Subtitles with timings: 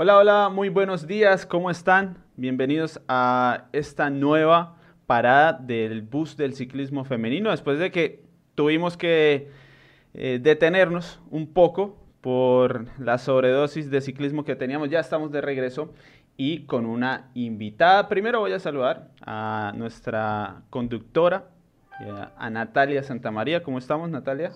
[0.00, 2.22] Hola, hola, muy buenos días, ¿cómo están?
[2.36, 4.76] Bienvenidos a esta nueva
[5.08, 8.22] parada del bus del ciclismo femenino, después de que
[8.54, 9.50] tuvimos que
[10.14, 15.92] eh, detenernos un poco por la sobredosis de ciclismo que teníamos, ya estamos de regreso
[16.36, 18.08] y con una invitada.
[18.08, 21.50] Primero voy a saludar a nuestra conductora,
[21.98, 23.64] eh, a Natalia Santamaría.
[23.64, 24.52] ¿Cómo estamos, Natalia?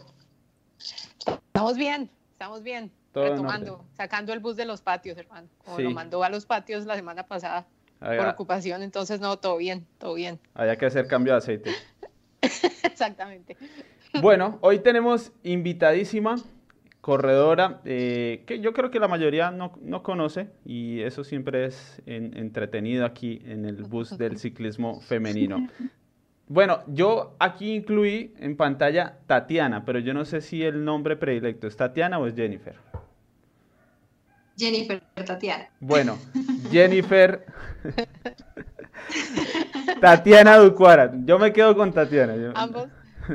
[0.79, 5.48] Estamos bien, estamos bien retomando, sacando el bus de los patios, hermano.
[5.64, 7.66] Como lo mandó a los patios la semana pasada
[8.00, 10.38] por ocupación, entonces no, todo bien, todo bien.
[10.54, 11.70] Había que hacer cambio de aceite.
[12.82, 13.56] Exactamente.
[14.20, 16.37] Bueno, hoy tenemos invitadísima
[17.01, 22.01] corredora eh, que yo creo que la mayoría no, no conoce y eso siempre es
[22.06, 25.66] entretenido aquí en el bus del ciclismo femenino.
[26.46, 31.66] Bueno, yo aquí incluí en pantalla Tatiana, pero yo no sé si el nombre predilecto
[31.66, 32.76] es Tatiana o es Jennifer.
[34.56, 35.69] Jennifer Tatiana.
[35.80, 36.19] Bueno,
[36.70, 37.47] Jennifer.
[40.01, 41.13] Tatiana Ducuara.
[41.24, 42.52] Yo me quedo con Tatiana.
[42.54, 42.88] Ambos,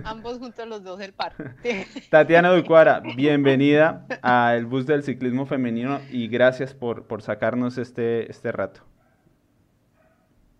[0.03, 1.33] ambos juntos los dos el par.
[2.09, 8.52] Tatiana Ducuara, bienvenida al bus del ciclismo femenino y gracias por, por sacarnos este, este
[8.52, 8.81] rato.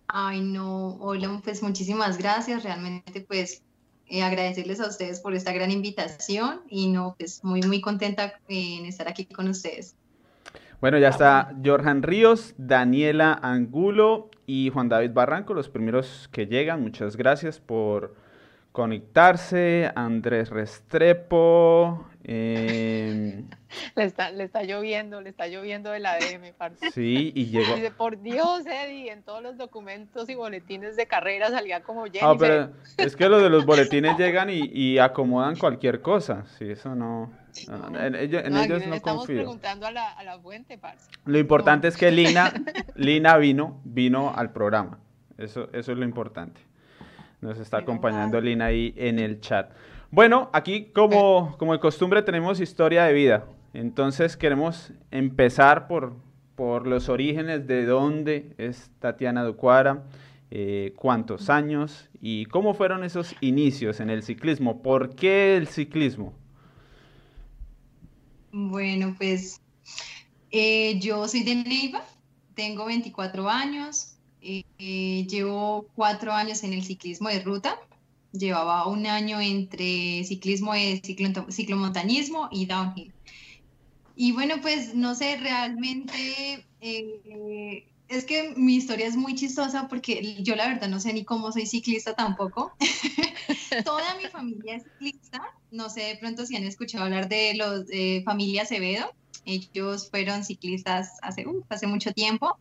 [0.08, 2.62] Ay, no, hola, pues muchísimas gracias.
[2.62, 3.62] Realmente, pues
[4.06, 8.86] eh, agradecerles a ustedes por esta gran invitación y no, pues muy, muy contenta en
[8.86, 9.94] estar aquí con ustedes.
[10.80, 16.80] Bueno, ya está Jorjan Ríos, Daniela Angulo y Juan David Barranco, los primeros que llegan.
[16.82, 18.14] Muchas gracias por
[18.70, 19.90] conectarse.
[19.96, 23.42] Andrés Restrepo, eh...
[23.96, 26.92] le, está, le está lloviendo, le está lloviendo el ADM, parce.
[26.92, 27.74] Sí, y llegó.
[27.74, 32.22] Dice, por Dios, Eddie, en todos los documentos y boletines de carrera salía como Jennifer.
[32.22, 36.44] Ah, pero es que los de los boletines llegan y, y acomodan cualquier cosa.
[36.56, 37.32] Sí, eso no.
[37.68, 41.10] En, ellos, no, no estamos preguntando a la, a la fuente, parce.
[41.24, 42.52] Lo importante es que Lina,
[42.94, 44.98] Lina vino, vino al programa.
[45.36, 46.60] Eso, eso es lo importante.
[47.40, 49.70] Nos está acompañando Lina ahí en el chat.
[50.10, 53.44] Bueno, aquí como, como de costumbre tenemos historia de vida.
[53.74, 56.16] Entonces queremos empezar por,
[56.54, 60.04] por los orígenes de dónde es Tatiana Ducuara,
[60.50, 64.82] eh, cuántos años y cómo fueron esos inicios en el ciclismo.
[64.82, 66.32] ¿Por qué el ciclismo?
[68.66, 69.60] Bueno, pues
[70.50, 72.04] eh, yo soy de Neiva,
[72.54, 77.78] tengo 24 años, eh, llevo cuatro años en el ciclismo de ruta
[78.32, 81.00] llevaba un año entre ciclismo de
[81.50, 83.12] ciclomontañismo y downhill.
[84.16, 90.42] Y bueno, pues no sé, realmente eh, es que mi historia es muy chistosa porque
[90.42, 92.72] yo la verdad no sé ni cómo soy ciclista tampoco.
[93.84, 95.42] Toda mi familia es ciclista.
[95.70, 99.12] No sé de pronto si han escuchado hablar de los de familia Acevedo.
[99.44, 102.58] Ellos fueron ciclistas hace, hace mucho tiempo.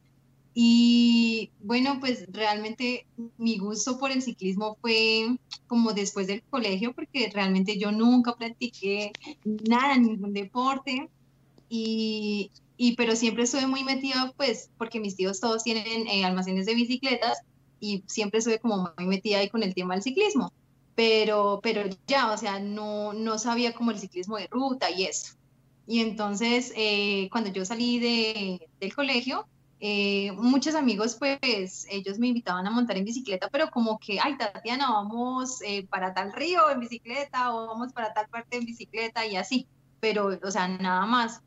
[0.59, 3.05] Y bueno, pues realmente
[3.37, 5.37] mi gusto por el ciclismo fue
[5.67, 9.11] como después del colegio, porque realmente yo nunca practiqué
[9.43, 11.09] nada, ningún deporte.
[11.69, 16.65] Y, y pero siempre estuve muy metida, pues, porque mis tíos todos tienen eh, almacenes
[16.65, 17.37] de bicicletas
[17.79, 20.51] y siempre estuve como muy metida ahí con el tema del ciclismo.
[20.97, 25.35] Pero, pero ya, o sea, no, no sabía como el ciclismo de ruta y eso.
[25.85, 29.47] Y entonces, eh, cuando yo salí de, del colegio,
[29.79, 34.37] eh, muchos amigos, pues ellos me invitaban a montar en bicicleta, pero como que, ay,
[34.39, 39.23] Tatiana, vamos eh, para tal río en bicicleta o vamos para tal parte en bicicleta
[39.27, 39.67] y así,
[39.99, 41.41] pero, o sea, nada más.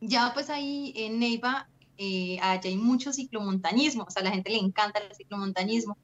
[0.00, 4.50] Ya pues ahí en Neiva, eh, allá hay mucho ciclomontañismo, o sea, a la gente
[4.50, 5.98] le encanta el ciclomontañismo.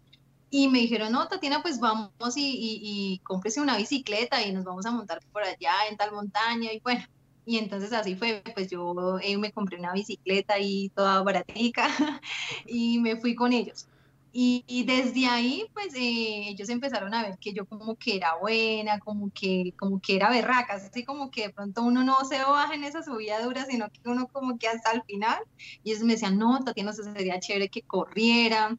[0.50, 4.64] Y me dijeron, no, Tatiana, pues vamos y, y, y cómprese una bicicleta y nos
[4.64, 6.72] vamos a montar por allá en tal montaña.
[6.72, 7.04] Y bueno,
[7.46, 11.88] y entonces así fue, pues yo eh, me compré una bicicleta y toda baratica
[12.66, 13.88] y me fui con ellos.
[14.32, 19.00] Y, desde ahí, pues eh, ellos empezaron a ver que yo como que era buena,
[19.00, 22.74] como que, como que era berraca, así como que de pronto uno no se baja
[22.74, 25.40] en esa subida dura, sino que uno como que hasta el final.
[25.82, 28.78] Y ellos me decían, no, Tatiana, sería chévere que corriera,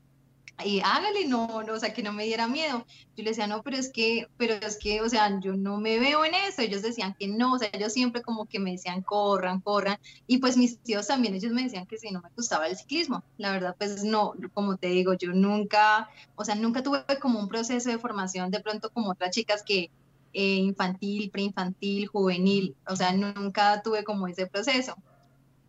[0.63, 2.85] y hágale, no, no, o sea, que no me diera miedo.
[3.15, 5.99] Yo le decía, no, pero es que, pero es que, o sea, yo no me
[5.99, 6.61] veo en eso.
[6.61, 9.97] Ellos decían que no, o sea, ellos siempre como que me decían, corran, corran.
[10.27, 13.23] Y pues mis tíos también, ellos me decían que si no me gustaba el ciclismo.
[13.37, 17.47] La verdad, pues no, como te digo, yo nunca, o sea, nunca tuve como un
[17.47, 19.89] proceso de formación de pronto como otras chicas que
[20.33, 24.95] eh, infantil, preinfantil, juvenil, o sea, nunca tuve como ese proceso.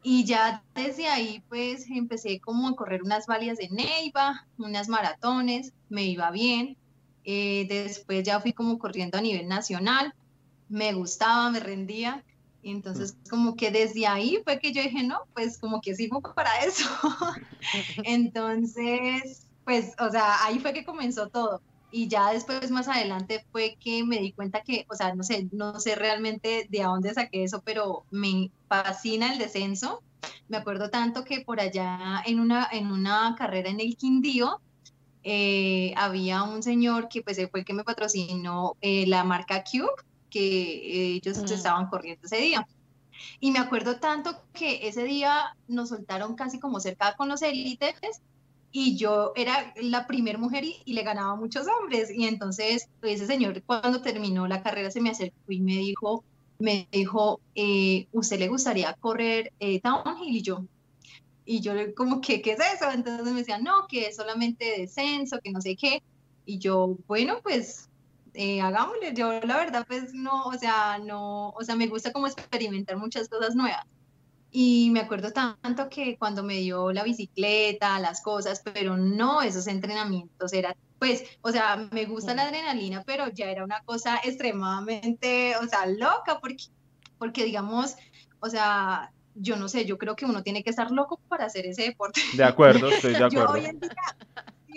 [0.03, 5.73] Y ya desde ahí pues empecé como a correr unas valias de Neiva, unas maratones,
[5.89, 6.77] me iba bien.
[7.25, 10.13] Eh, después ya fui como corriendo a nivel nacional,
[10.69, 12.25] me gustaba, me rendía.
[12.65, 13.29] entonces, mm.
[13.29, 16.89] como que desde ahí fue que yo dije, no, pues como que sirvo para eso.
[18.05, 21.61] Entonces, pues, o sea, ahí fue que comenzó todo.
[21.93, 25.49] Y ya después, más adelante, fue que me di cuenta que, o sea, no sé,
[25.53, 30.03] no sé realmente de dónde saqué eso, pero me fascina el descenso.
[30.49, 34.61] Me acuerdo tanto que por allá en una, en una carrera en el Quindío,
[35.23, 39.93] eh, había un señor que pues fue el que me patrocinó eh, la marca Cube
[40.33, 41.53] que ellos mm.
[41.53, 42.67] estaban corriendo ese día.
[43.39, 47.95] Y me acuerdo tanto que ese día nos soltaron casi como cerca con los élites
[48.73, 52.11] y yo era la primera mujer y, le ganaba muchos hombres.
[52.11, 56.25] Y entonces ese señor cuando terminó la carrera se me acercó y me dijo,
[56.59, 60.35] me dijo, eh, ¿usted le gustaría correr eh, downhill?
[60.35, 60.65] Y yo,
[61.45, 62.91] y yo como que, ¿qué es eso?
[62.91, 66.03] Entonces me decía, no, que es solamente descenso, que no sé qué.
[66.47, 67.91] Y yo, bueno, pues
[68.35, 69.13] eh, hagámosle.
[69.15, 73.29] Yo la verdad pues no, o sea, no, o sea, me gusta como experimentar muchas
[73.29, 73.85] cosas nuevas.
[74.55, 79.67] Y me acuerdo tanto que cuando me dio la bicicleta, las cosas, pero no esos
[79.67, 85.57] entrenamientos, era pues, o sea, me gusta la adrenalina, pero ya era una cosa extremadamente,
[85.57, 86.67] o sea, loca, porque,
[87.19, 87.97] porque digamos,
[88.39, 91.67] o sea, yo no sé, yo creo que uno tiene que estar loco para hacer
[91.67, 92.21] ese deporte.
[92.35, 93.33] De acuerdo, estoy de acuerdo.
[93.47, 93.91] yo hoy en día,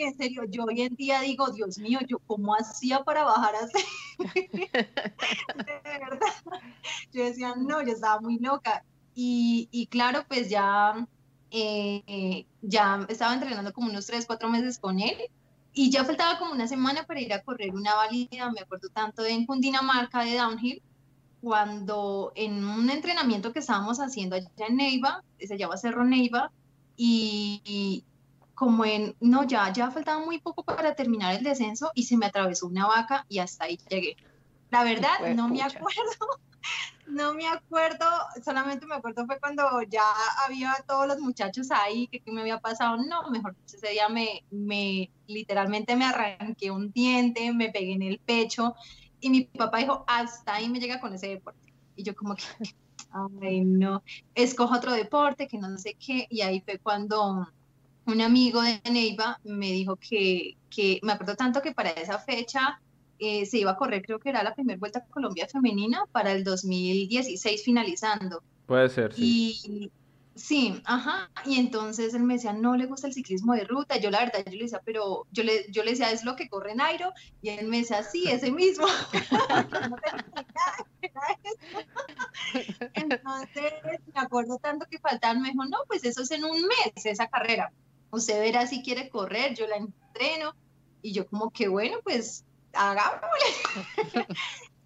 [0.08, 3.86] en serio, yo hoy en día digo, Dios mío, yo cómo hacía para bajar así.
[4.34, 6.64] de verdad.
[7.12, 8.84] Yo decía, no, yo estaba muy loca.
[9.16, 11.08] Y, y claro, pues ya,
[11.50, 15.16] eh, ya estaba entrenando como unos tres, cuatro meses con él.
[15.74, 19.24] Y ya faltaba como una semana para ir a correr una válida, me acuerdo tanto
[19.24, 20.82] de en Cundinamarca de downhill,
[21.42, 26.52] cuando en un entrenamiento que estábamos haciendo allá en Neiva, se llama Cerro Neiva,
[26.98, 28.06] y,
[28.54, 32.26] como en, no, ya, ya faltaba muy poco para terminar el descenso y se me
[32.26, 34.16] atravesó una vaca y hasta ahí llegué.
[34.72, 36.40] La verdad, no me acuerdo,
[37.08, 38.06] no me acuerdo,
[38.44, 40.04] solamente me acuerdo fue cuando ya
[40.46, 45.12] había todos los muchachos ahí, que, me había pasado, no, mejor ese día me, me,
[45.28, 48.76] literalmente me arranqué un diente, me pegué en el pecho
[49.20, 51.74] y mi papá dijo, hasta ahí me llega con ese deporte.
[51.96, 52.44] Y yo como que,
[53.12, 54.04] ay no,
[54.34, 57.48] escojo otro deporte, que no sé qué, y ahí fue cuando
[58.06, 62.80] un amigo de Neiva me dijo que, que, me acuerdo tanto que para esa fecha
[63.20, 66.32] eh, se iba a correr, creo que era la primera vuelta a Colombia femenina para
[66.32, 68.44] el 2016 finalizando.
[68.66, 69.60] Puede ser, sí.
[69.64, 69.92] Y,
[70.36, 74.12] sí, ajá, y entonces él me decía, no le gusta el ciclismo de ruta, yo
[74.12, 76.76] la verdad, yo le decía, pero yo le, yo le decía, es lo que corre
[76.76, 78.88] Nairo, y él me decía, sí, ese mismo.
[82.94, 83.74] entonces,
[84.14, 87.28] me acuerdo tanto que faltaban, me dijo, no, pues eso es en un mes, esa
[87.28, 87.72] carrera
[88.16, 90.56] usted verá si quiere correr, yo la entreno.
[91.02, 92.44] Y yo como que bueno, pues
[92.76, 94.28] hagámosle.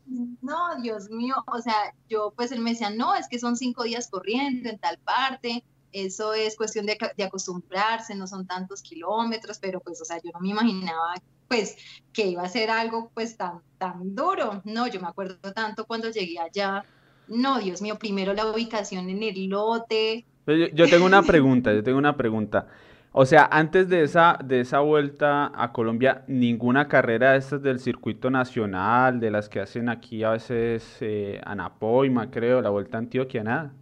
[0.42, 3.84] no, Dios mío, o sea, yo pues él me decía, no, es que son cinco
[3.84, 9.80] días corriendo en tal parte, eso es cuestión de, acostumbrarse, no son tantos kilómetros, pero
[9.80, 11.16] pues, o sea, yo no me imaginaba
[11.48, 11.78] pues
[12.14, 14.62] que iba a ser algo pues tan, tan duro.
[14.66, 16.86] No, yo me acuerdo tanto cuando llegué allá,
[17.28, 20.26] no, Dios mío, primero la ubicación en el lote.
[20.46, 22.68] Yo tengo una pregunta, yo tengo una pregunta.
[23.12, 27.80] O sea, antes de esa, de esa vuelta a Colombia, ninguna carrera de estas del
[27.80, 33.00] circuito nacional, de las que hacen aquí a veces eh, Anapoima, creo, la Vuelta a
[33.00, 33.74] Antioquia, nada.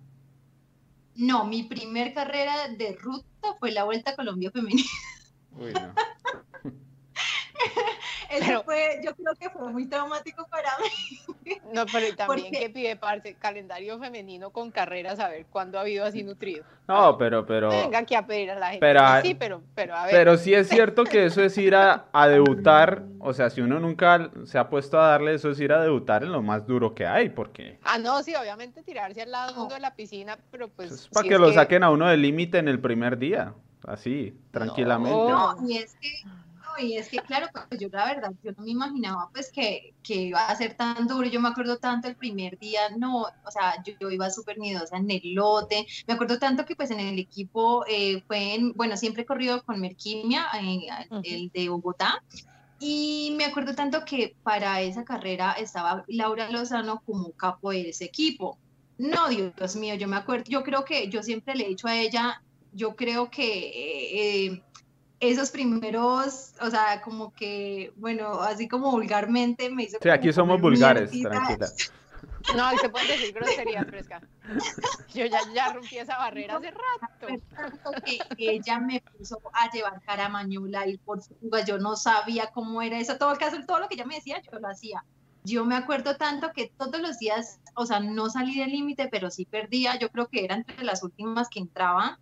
[1.15, 4.87] No, mi primer carrera de ruta fue la Vuelta a Colombia Femenina.
[5.59, 5.93] Uy, no.
[8.29, 11.19] Eso fue, yo creo que fue muy traumático para mí.
[11.73, 16.03] No, pero también que pide parte, calendario femenino con carreras, a ver cuándo ha habido
[16.03, 16.65] así nutrido.
[16.89, 17.69] No, pero, pero.
[17.69, 18.79] Venga aquí a pedir a la gente.
[18.81, 20.13] Pero, sí, pero, pero a ver.
[20.13, 23.79] Pero sí es cierto que eso es ir a, a, debutar, o sea, si uno
[23.79, 26.93] nunca se ha puesto a darle, eso es ir a debutar en lo más duro
[26.93, 27.79] que hay, porque.
[27.83, 30.91] Ah, no, sí, obviamente tirarse al lado de la piscina, pero pues.
[30.91, 33.53] Es para que lo saquen a uno del límite en el primer día,
[33.85, 35.17] así, tranquilamente.
[35.17, 36.23] No, y es que
[36.79, 40.15] y es que claro, pues yo la verdad, yo no me imaginaba pues que, que
[40.15, 43.81] iba a ser tan duro, yo me acuerdo tanto el primer día, no, o sea,
[43.83, 47.85] yo, iba súper miedosa en el lote, me acuerdo tanto que pues en el equipo
[47.87, 50.87] eh, fue, en, bueno, siempre he corrido con Merquimia, eh,
[51.23, 52.23] el de Bogotá,
[52.79, 58.05] y me acuerdo tanto que para esa carrera estaba Laura Lozano como capo de ese
[58.05, 58.57] equipo.
[58.99, 61.95] No, Dios mío, yo me acuerdo, yo creo que yo siempre le he dicho a
[61.95, 62.41] ella,
[62.73, 64.63] yo creo que eh,
[65.19, 69.97] esos primeros, o sea, como que, bueno, así como vulgarmente me hizo...
[70.01, 71.67] Sí, aquí somos vulgares, tranquila.
[72.55, 74.21] No, se puede decir grosería fresca.
[75.13, 77.43] Yo ya, ya rompí esa barrera hace rato.
[78.37, 81.19] Que ella me puso a llevar caramañula y por
[81.65, 83.17] yo no sabía cómo era eso.
[83.17, 85.03] Todo el caso, todo lo que ella me decía, yo lo hacía.
[85.43, 89.29] yo me acuerdo tanto que todos los días, o sea, no salí del límite, pero
[89.29, 92.19] sí perdía, yo creo que era entre las últimas que entraba.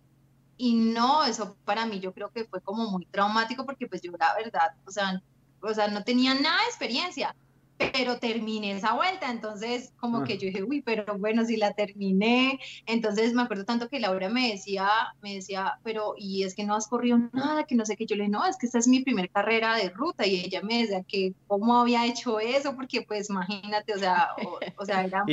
[0.56, 4.12] Y no, eso para mí yo creo que fue como muy traumático porque pues yo
[4.18, 5.22] la verdad, o sea,
[5.60, 7.34] o sea, no tenía nada de experiencia
[7.76, 10.36] pero terminé esa vuelta, entonces como que ah.
[10.36, 14.50] yo dije, uy, pero bueno, si la terminé, entonces me acuerdo tanto que Laura me
[14.52, 14.88] decía,
[15.20, 18.16] me decía, pero y es que no has corrido nada, que no sé qué, yo
[18.16, 20.82] le dije, no, es que esta es mi primera carrera de ruta, y ella me
[20.82, 24.28] decía que cómo había hecho eso, porque pues imagínate, o sea,
[24.76, 25.24] o, sea, era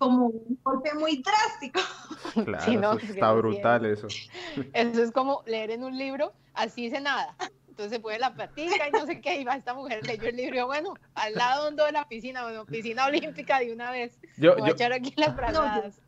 [0.00, 1.80] como un golpe muy drástico.
[2.44, 4.06] Claro, está brutal eso.
[4.72, 7.36] Eso es como leer en un libro, así dice nada
[7.80, 10.66] entonces se puede la platica y no sé qué, iba esta mujer leyó el libro,
[10.66, 14.68] bueno, al lado hondo de la piscina, bueno, piscina olímpica de una vez, yo, voy
[14.68, 15.98] a echar aquí las frazadas.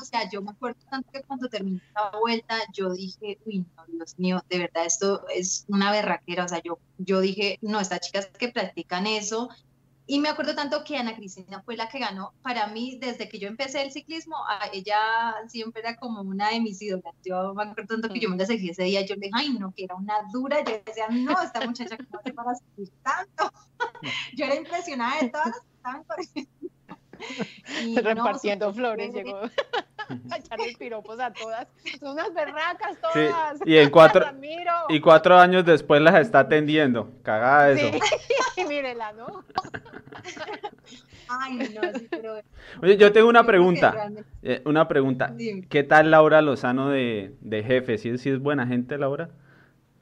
[0.00, 3.84] o sea, yo me acuerdo tanto que cuando terminé la vuelta, yo dije, uy, no,
[3.86, 8.00] Dios mío, de verdad, esto es una berraquera, o sea, yo, yo dije, no, estas
[8.00, 9.50] chicas que practican eso,
[10.12, 12.34] y me acuerdo tanto que Ana Cristina fue la que ganó.
[12.42, 14.36] Para mí, desde que yo empecé el ciclismo,
[14.70, 15.00] ella
[15.48, 17.14] siempre era como una de mis ídolas.
[17.24, 19.06] Yo me acuerdo tanto que yo me la seguí ese día.
[19.06, 20.62] Yo le dije, ay, no, que era una dura.
[20.64, 23.52] Yo decía, no, esta muchacha, ¿cómo hace para seguir tanto?
[24.36, 26.50] yo era impresionada de todas las que estaban corriendo.
[28.02, 29.38] Repartiendo flores, llegó
[30.30, 31.68] a echarle piropos a todas.
[31.98, 33.60] Son unas berracas todas.
[33.64, 34.26] Y en cuatro,
[34.90, 37.10] y cuatro años después las está atendiendo.
[37.22, 37.98] Cagada eso.
[37.98, 38.14] Sí,
[38.66, 39.44] mírela, ¿no?
[41.28, 42.40] Ay, no, sí, pero...
[42.82, 44.10] Oye, yo tengo una pregunta.
[44.42, 45.34] Eh, una pregunta.
[45.68, 47.98] ¿Qué tal Laura Lozano de, de jefe?
[47.98, 49.30] ¿Sí, ¿Sí, es buena gente, Laura?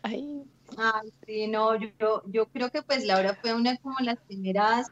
[0.03, 0.43] Ay.
[0.77, 4.87] Ay, sí, no, yo, yo creo que pues Laura fue una como las primeras,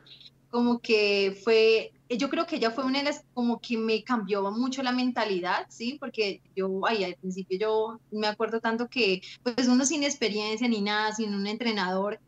[0.51, 4.51] como que fue yo creo que ella fue una de las como que me cambió
[4.51, 5.99] mucho la mentalidad, ¿sí?
[6.01, 10.81] Porque yo, ahí al principio yo me acuerdo tanto que pues uno sin experiencia ni
[10.81, 12.19] nada, sin un entrenador,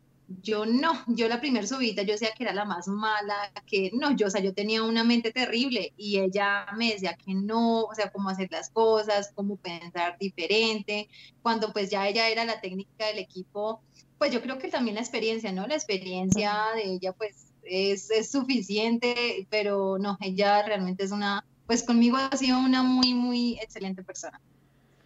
[0.41, 4.15] yo no, yo la primera subida yo decía que era la más mala, que no,
[4.15, 7.95] yo, o sea, yo tenía una mente terrible y ella me decía que no, o
[7.95, 11.09] sea, cómo hacer las cosas, cómo pensar diferente,
[11.41, 13.81] cuando pues ya ella era la técnica del equipo,
[14.17, 15.67] pues yo creo que también la experiencia, ¿no?
[15.67, 21.83] La experiencia de ella pues es, es suficiente, pero no, ella realmente es una, pues
[21.83, 24.39] conmigo ha sido una muy, muy excelente persona.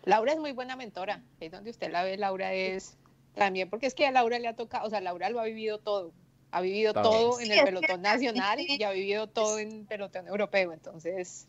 [0.04, 2.98] Laura es muy buena mentora, ahí donde usted la ve, Laura es
[3.36, 5.78] también, porque es que a Laura le ha tocado, o sea, Laura lo ha vivido
[5.80, 6.14] todo,
[6.52, 10.74] ha vivido todo en el pelotón nacional y ha vivido todo en el pelotón europeo,
[10.74, 11.48] entonces...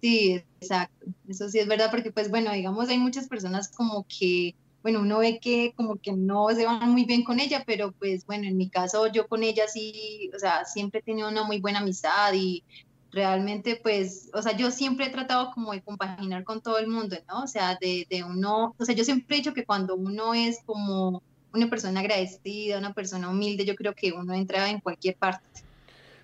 [0.00, 4.54] Sí, exacto, eso sí es verdad, porque pues bueno, digamos, hay muchas personas como que,
[4.82, 8.24] bueno, uno ve que como que no se van muy bien con ella, pero pues
[8.24, 11.60] bueno, en mi caso yo con ella sí, o sea, siempre he tenido una muy
[11.60, 12.64] buena amistad y
[13.12, 17.16] realmente pues, o sea, yo siempre he tratado como de compaginar con todo el mundo,
[17.28, 17.42] ¿no?
[17.42, 20.60] O sea, de, de uno, o sea, yo siempre he dicho que cuando uno es
[20.64, 25.44] como una persona agradecida, una persona humilde, yo creo que uno entra en cualquier parte.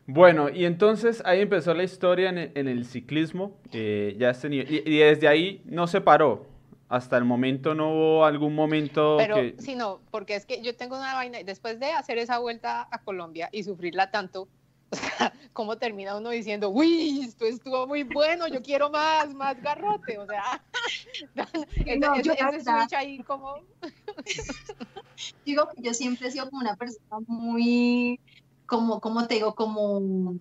[0.07, 4.99] Bueno, y entonces ahí empezó la historia en el, ciclismo, eh, ya has tenido, y,
[4.99, 6.47] desde ahí no se paró,
[6.89, 10.97] hasta el momento no hubo algún momento Pero sí, no, porque es que yo tengo
[10.97, 14.47] una vaina, después de hacer esa vuelta a Colombia y sufrirla tanto,
[14.93, 19.61] O sea, ¿cómo termina uno diciendo, uy, esto estuvo muy bueno, yo quiero más, más
[19.61, 20.19] garrote?
[20.19, 20.63] O sea,
[21.99, 23.57] no, ese, ese switch ahí como...
[25.45, 28.21] Digo que yo siempre he sido como una persona muy,
[28.67, 30.37] como, como te digo, como,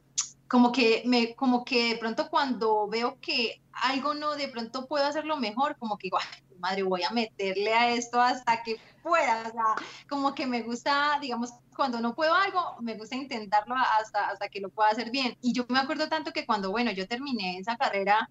[0.48, 5.06] como que me, como que de pronto cuando veo que algo no, de pronto puedo
[5.06, 6.24] hacerlo mejor, como que igual,
[6.60, 11.18] madre, voy a meterle a esto hasta que pueda, o sea, como que me gusta,
[11.22, 15.38] digamos, cuando no puedo algo, me gusta intentarlo hasta, hasta que lo pueda hacer bien.
[15.42, 18.30] Y yo me acuerdo tanto que cuando, bueno, yo terminé esa carrera,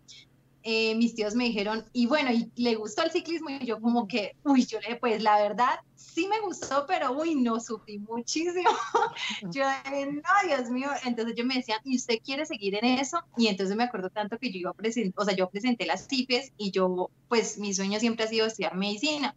[0.67, 4.09] eh, mis tíos me dijeron, y bueno, y le gustó el ciclismo, y yo como
[4.09, 8.71] que, uy, yo le, pues la verdad, sí me gustó, pero uy, no, sufrí muchísimo.
[9.51, 13.19] yo, no, Dios mío, entonces yo me decía, ¿y usted quiere seguir en eso?
[13.37, 16.09] Y entonces me acuerdo tanto que yo iba a presentar, o sea, yo presenté las
[16.09, 19.37] CIPES y yo, pues mi sueño siempre ha sido estudiar medicina.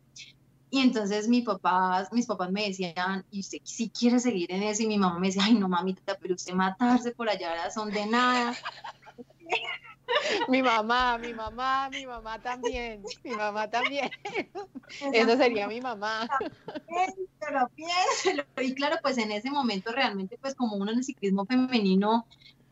[0.69, 4.84] Y entonces mi papá, mis papás me decían, ¿y usted si quiere seguir en eso?
[4.84, 8.05] Y mi mamá me decía, ay, no, mamita, pero usted matarse por allá son de
[8.05, 8.55] nada.
[10.47, 14.09] mi mamá, mi mamá, mi mamá también, mi mamá también.
[15.13, 16.27] Eso sería mi mamá.
[17.39, 18.43] Pero piénselo.
[18.61, 22.25] Y claro, pues en ese momento realmente, pues como uno en el ciclismo femenino,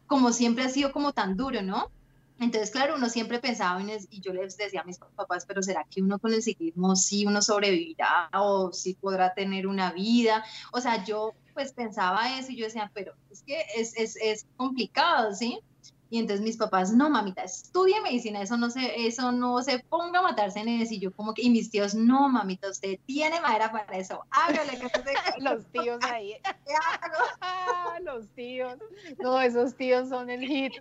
[0.08, 1.92] como siempre ha sido como tan duro, ¿no?
[2.40, 5.64] Entonces, claro, uno siempre pensaba en eso, y yo les decía a mis papás, pero
[5.64, 10.44] ¿será que uno con el ciclismo sí uno sobrevivirá o sí podrá tener una vida?
[10.74, 14.46] O sea, yo pues pensaba eso y yo decía, pero es que es, es, es
[14.58, 15.62] complicado, ¿sí?
[16.10, 20.20] Y entonces mis papás, no, mamita, estudie medicina, eso no se, eso no se ponga
[20.20, 20.94] a matarse en eso.
[20.94, 24.78] Y yo como que, y mis tíos, no, mamita, usted tiene madera para eso, hágale
[24.78, 24.88] que
[25.40, 26.36] Los tíos ahí.
[27.42, 28.78] Ah, los tíos.
[29.20, 30.74] No, esos tíos son el hit.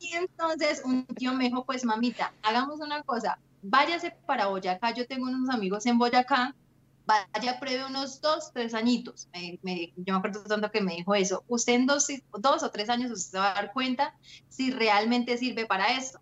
[0.00, 5.06] Y entonces un tío me dijo, pues mamita, hagamos una cosa, váyase para Boyacá, yo
[5.06, 6.54] tengo unos amigos en Boyacá,
[7.08, 9.28] vaya, pruebe unos dos, tres añitos.
[9.62, 11.42] Me, yo me acuerdo tanto que me dijo eso.
[11.48, 12.06] Usted en dos,
[12.38, 14.14] dos o tres años usted va a dar cuenta
[14.48, 16.20] si realmente sirve para esto.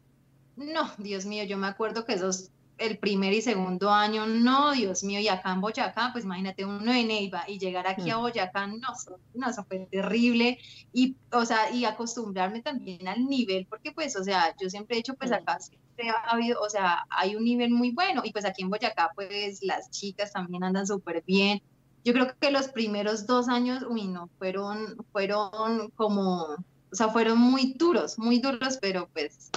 [0.56, 5.02] No, Dios mío, yo me acuerdo que esos el primer y segundo año, no, Dios
[5.02, 8.20] mío, y acá en Boyacá, pues imagínate uno en Neiva y llegar aquí a mm.
[8.20, 8.88] Boyacá, no,
[9.34, 10.58] no, eso fue terrible,
[10.92, 14.98] y, o sea, y acostumbrarme también al nivel, porque pues, o sea, yo siempre he
[14.98, 18.44] dicho, pues acá siempre ha habido, o sea, hay un nivel muy bueno, y pues
[18.44, 21.62] aquí en Boyacá, pues las chicas también andan súper bien,
[22.04, 27.38] yo creo que los primeros dos años, uy, no, fueron, fueron como, o sea, fueron
[27.38, 29.50] muy duros, muy duros, pero pues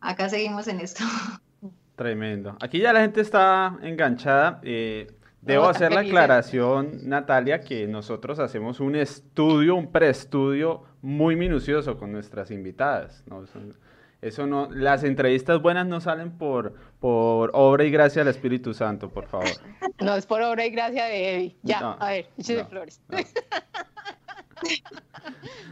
[0.00, 1.02] acá seguimos en esto.
[1.96, 2.56] Tremendo.
[2.60, 4.60] Aquí ya la gente está enganchada.
[4.62, 5.06] Eh,
[5.40, 12.12] debo hacer la aclaración, Natalia, que nosotros hacemos un estudio, un preestudio muy minucioso con
[12.12, 13.24] nuestras invitadas.
[14.20, 19.08] Eso, no, las entrevistas buenas no salen por, por obra y gracia del Espíritu Santo,
[19.08, 19.48] por favor.
[20.00, 21.56] No, es por obra y gracia de Evi.
[21.62, 23.00] Ya, a ver, de flores.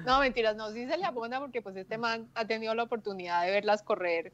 [0.04, 0.20] No.
[0.20, 3.50] mentiras, no, sí se le abona porque pues este man ha tenido la oportunidad de
[3.50, 4.32] verlas correr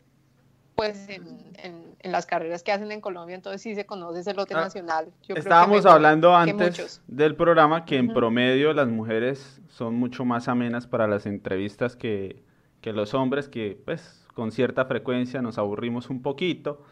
[0.80, 4.62] pues en, las carreras que hacen en Colombia, entonces sí se conoce ese lote ah,
[4.62, 5.12] nacional.
[5.28, 11.06] estábamos hablando antes del programa que en promedio las mujeres son mucho más amenas para
[11.06, 12.42] las entrevistas que,
[12.82, 16.82] los hombres, que pues con cierta frecuencia nos aburrimos un poquito,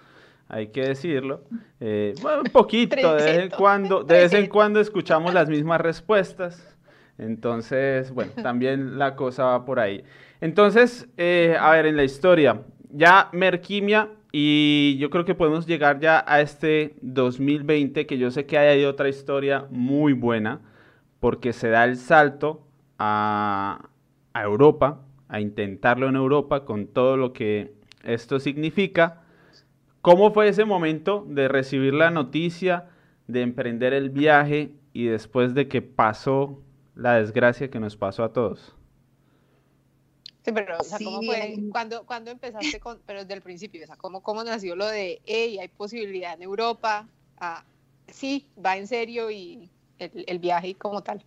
[0.49, 1.45] hay que decirlo.
[1.81, 5.81] Eh, bueno, un poquito, de vez en cuando, de vez en cuando escuchamos las mismas
[5.81, 6.77] respuestas.
[7.17, 10.05] Entonces, bueno, también la cosa va por ahí.
[10.43, 16.01] Entonces, eh, a ver, en la historia, ya Merquimia y yo creo que podemos llegar
[16.01, 20.61] ya a este 2020, que yo sé que hay otra historia muy buena,
[21.21, 22.67] porque se da el salto
[22.99, 23.89] a,
[24.33, 29.23] a Europa, a intentarlo en Europa con todo lo que esto significa.
[30.03, 32.87] ¿Cómo fue ese momento de recibir la noticia,
[33.27, 36.63] de emprender el viaje y después de que pasó
[36.95, 38.78] la desgracia que nos pasó a todos?
[40.49, 41.59] Sí, pero, o sea, ¿cómo fue?
[41.71, 45.21] ¿Cuándo, cuando empezaste con, pero desde el principio, o sea, ¿cómo, cómo nació lo de,
[45.27, 47.07] hey, hay posibilidad en Europa?
[47.39, 47.65] Ah,
[48.07, 51.23] sí, va en serio y el, el viaje como tal.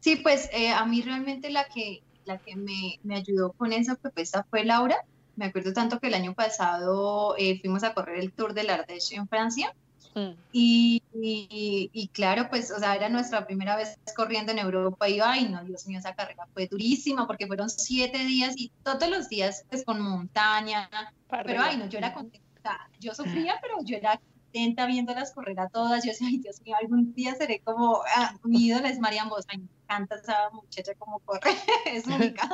[0.00, 3.94] Sí, pues eh, a mí realmente la que, la que me, me, ayudó con esa
[3.94, 5.04] propuesta fue Laura.
[5.36, 9.14] Me acuerdo tanto que el año pasado eh, fuimos a correr el Tour de Ardèche
[9.14, 9.72] en Francia
[10.14, 10.30] Mm.
[10.52, 15.48] Y, y, claro, pues, o sea, era nuestra primera vez corriendo en Europa y, ay,
[15.48, 19.64] no, Dios mío, esa carrera fue durísima porque fueron siete días y todos los días,
[19.68, 20.88] pues, con montaña.
[21.28, 22.88] pero, ay, no, yo era contenta.
[22.98, 26.04] Yo sufría, pero yo era contenta viéndolas correr a todas.
[26.04, 29.68] Yo decía, ay, Dios mío, algún día seré como, ah, mi ídolo es Marian me
[29.90, 31.50] encanta esa muchacha como corre,
[31.86, 32.48] es única.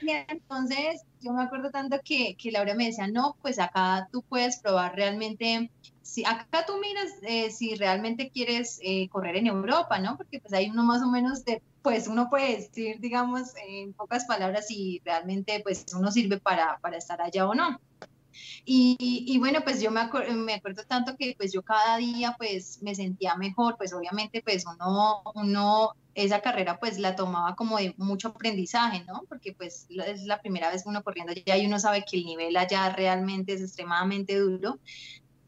[0.00, 4.22] Y entonces yo me acuerdo tanto que, que Laura me decía, no, pues acá tú
[4.22, 5.70] puedes probar realmente
[6.02, 10.16] si acá tú miras eh, si realmente quieres eh, correr en Europa, ¿no?
[10.16, 14.24] Porque pues hay uno más o menos de, pues uno puede decir, digamos, en pocas
[14.24, 17.80] palabras, si realmente pues uno sirve para, para estar allá o no.
[18.64, 23.34] Y, bueno, pues yo me, acuerdo tanto que pues yo cada día pues me sentía
[23.36, 29.04] mejor, pues obviamente pues uno, uno esa carrera pues la tomaba como de mucho aprendizaje,
[29.06, 29.22] ¿no?
[29.28, 32.24] Porque pues es la primera vez que uno corriendo allá y uno sabe que el
[32.24, 34.78] nivel allá realmente es extremadamente duro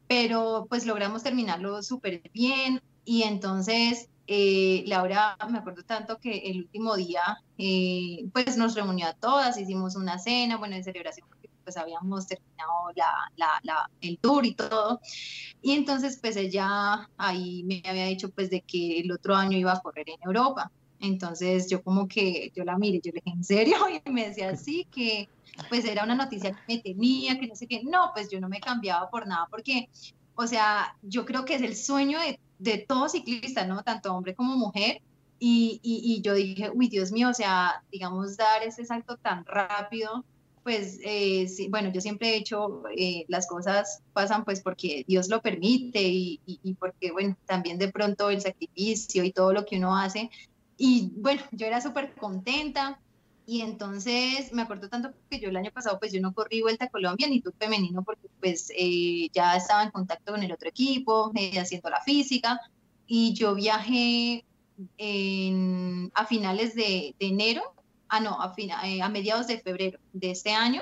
[0.07, 6.59] pero pues logramos terminarlo súper bien y entonces eh, Laura, me acuerdo tanto que el
[6.59, 11.27] último día eh, pues nos reunió a todas, hicimos una cena, bueno, de celebración
[11.63, 14.99] pues habíamos terminado la, la, la, el tour y todo.
[15.61, 19.73] Y entonces pues ella ahí me había dicho pues de que el otro año iba
[19.73, 20.71] a correr en Europa.
[20.99, 23.77] Entonces yo como que yo la miré, yo le dije, ¿en serio?
[24.05, 25.27] Y me decía, sí, que
[25.69, 27.83] pues era una noticia que me tenía, que no sé qué.
[27.83, 29.89] No, pues yo no me cambiaba por nada porque,
[30.35, 33.83] o sea, yo creo que es el sueño de, de todo ciclista, ¿no?
[33.83, 35.01] Tanto hombre como mujer.
[35.39, 40.23] Y, y, yo dije, uy, Dios mío, o sea, digamos, dar ese salto tan rápido,
[40.63, 45.29] pues, eh, sí, bueno, yo siempre he hecho, eh, las cosas pasan pues porque Dios
[45.29, 49.77] lo permite y, y, porque, bueno, también de pronto el sacrificio y todo lo que
[49.77, 50.29] uno hace.
[50.77, 52.99] Y bueno, yo era súper contenta,
[53.45, 56.85] y entonces me acuerdo tanto que yo el año pasado pues yo no corrí vuelta
[56.85, 60.69] a Colombia ni tú femenino porque pues eh, ya estaba en contacto con el otro
[60.69, 62.59] equipo, eh, haciendo la física
[63.05, 64.45] y yo viajé
[64.97, 67.63] en, a finales de, enero
[68.13, 68.53] ah, no, a,
[68.85, 70.81] eh, a mediados de febrero de este año.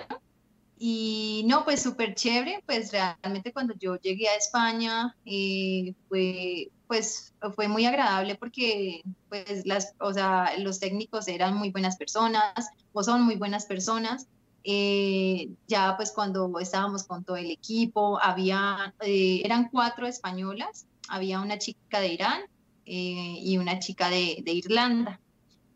[0.78, 7.34] Y no, pues súper chévere, pues realmente cuando yo llegué a España eh, fue, pues,
[7.56, 13.04] fue muy agradable porque pues las, o sea, los técnicos eran muy buenas personas o
[13.04, 14.28] son muy buenas personas.
[14.64, 21.60] Eh, ya pues cuando estábamos con todo el equipo, había, eran cuatro españolas, había una
[21.60, 22.42] chica de Irán
[22.86, 25.20] y una chica de, de Irlanda.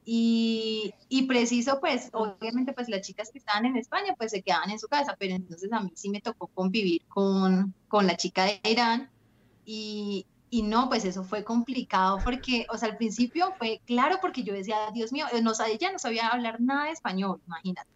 [0.08, 4.70] Y, y, preciso, pues, obviamente, pues las chicas que estaban en España, pues se quedaban
[4.70, 8.46] en su casa, pero entonces a mí sí me tocó convivir con, con la chica
[8.46, 9.10] de Irán
[9.66, 14.44] y, y no, pues eso fue complicado porque, o sea, al principio fue claro porque
[14.44, 17.90] yo decía, Dios mío, no, ella no sabía hablar nada de español, imagínate.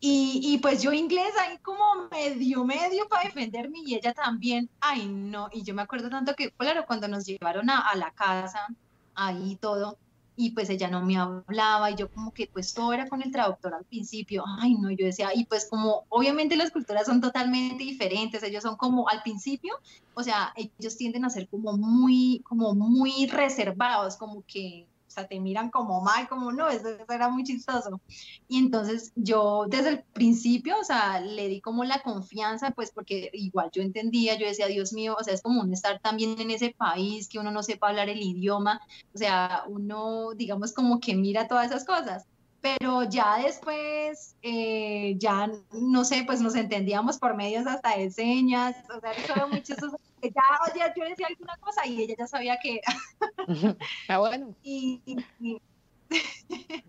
[0.00, 5.08] Y, y, pues yo inglés ahí como medio, medio para defenderme y ella también, ay
[5.08, 8.66] no, y yo me acuerdo tanto que, claro, cuando nos llevaron a, a la casa,
[9.14, 9.98] ahí todo,
[10.40, 13.32] y pues ella no me hablaba y yo como que pues todo era con el
[13.32, 17.82] traductor al principio, ay no, yo decía, y pues como obviamente las culturas son totalmente
[17.82, 19.74] diferentes, ellos son como al principio,
[20.14, 24.86] o sea, ellos tienden a ser como muy, como muy reservados, como que
[25.26, 28.00] te miran como mal, como no, eso, era muy chistoso.
[28.48, 33.30] Y entonces yo desde el principio, o sea, le di como la confianza, pues porque
[33.32, 36.74] igual yo entendía, yo decía, Dios mío, o sea, es como estar también en ese
[36.76, 38.80] país, que uno no sepa hablar el idioma,
[39.14, 42.26] o sea, uno, digamos, como que mira todas esas cosas
[42.60, 48.76] pero ya después, eh, ya no sé, pues nos entendíamos por medios hasta de señas,
[48.94, 49.98] o sea, eso era muy chistoso.
[50.22, 52.96] Ya, oye, yo decía alguna cosa y ella ya sabía que era.
[54.08, 54.54] Ah, bueno.
[54.62, 55.58] Y, y,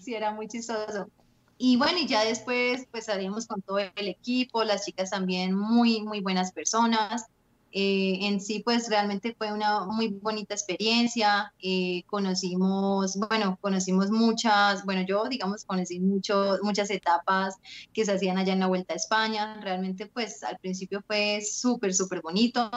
[0.00, 1.08] sí, era muy chistoso.
[1.56, 6.02] Y bueno, y ya después, pues salimos con todo el equipo, las chicas también muy,
[6.02, 7.26] muy buenas personas.
[7.76, 11.52] Eh, en sí, pues realmente fue una muy bonita experiencia.
[11.60, 17.56] Eh, conocimos, bueno, conocimos muchas, bueno, yo, digamos, conocí mucho, muchas etapas
[17.92, 19.60] que se hacían allá en la Vuelta a España.
[19.60, 22.70] Realmente, pues al principio fue súper, súper bonito.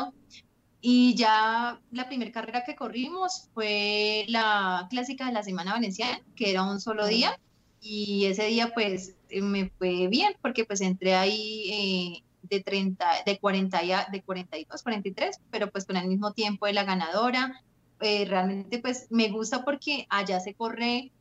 [0.82, 6.50] Y ya la primera carrera que corrimos fue la clásica de la Semana Valenciana, que
[6.50, 7.40] era un solo día.
[7.80, 13.40] Y ese día, pues, me fue bien, porque pues entré ahí eh, de 30, de
[13.40, 13.80] 40,
[14.12, 17.62] de 42, 43, pero pues con el mismo tiempo de la ganadora.
[18.00, 21.12] Eh, realmente pues me gusta porque allá se corre,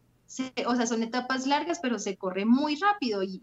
[0.66, 3.40] o sea, son etapas largas, pero se corre muy rápido y,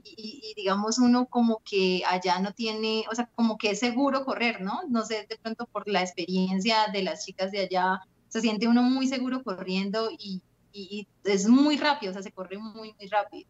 [0.55, 4.81] digamos uno como que allá no tiene, o sea, como que es seguro correr, ¿no?
[4.89, 8.83] No sé, de pronto por la experiencia de las chicas de allá, se siente uno
[8.83, 10.41] muy seguro corriendo y,
[10.71, 13.47] y es muy rápido, o sea, se corre muy, muy rápido.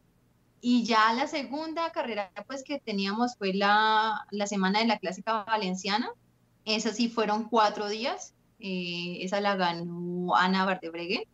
[0.66, 5.44] Y ya la segunda carrera pues que teníamos fue la, la semana de la clásica
[5.44, 6.10] valenciana.
[6.64, 8.34] Esa sí fueron cuatro días.
[8.62, 11.26] Eh, esa la ganó Ana Bardebreguen.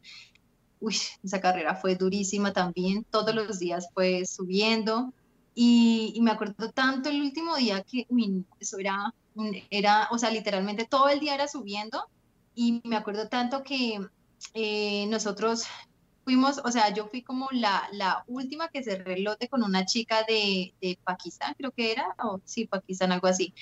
[0.79, 3.05] Uy, esa carrera fue durísima también.
[3.11, 5.13] Todos los días fue subiendo.
[5.53, 9.13] Y, y me acuerdo tanto el último día que, uy, eso era,
[9.69, 12.03] era, o sea, literalmente todo el día era subiendo.
[12.55, 13.99] Y me acuerdo tanto que
[14.55, 15.65] eh, nosotros
[16.29, 20.23] fuimos, o sea, yo fui como la, la última que se relote con una chica
[20.27, 23.55] de, de Pakistán, creo que era, o sí, Pakistán, algo así.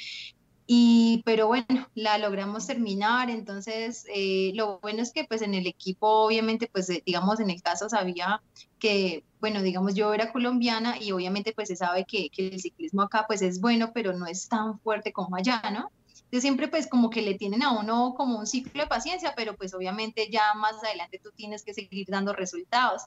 [0.65, 5.65] Y, pero bueno, la logramos terminar, entonces eh, lo bueno es que pues en el
[5.65, 8.43] equipo, obviamente, pues eh, digamos en el caso sabía
[8.79, 13.03] que, bueno, digamos yo era colombiana y obviamente pues se sabe que, que el ciclismo
[13.03, 15.89] acá pues es bueno, pero no es tan fuerte como allá, ¿no?
[16.27, 19.55] Entonces siempre pues como que le tienen a uno como un ciclo de paciencia, pero
[19.55, 23.03] pues obviamente ya más adelante tú tienes que seguir dando resultados.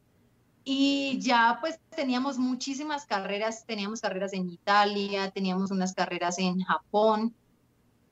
[0.65, 7.35] Y ya pues teníamos muchísimas carreras, teníamos carreras en Italia, teníamos unas carreras en Japón,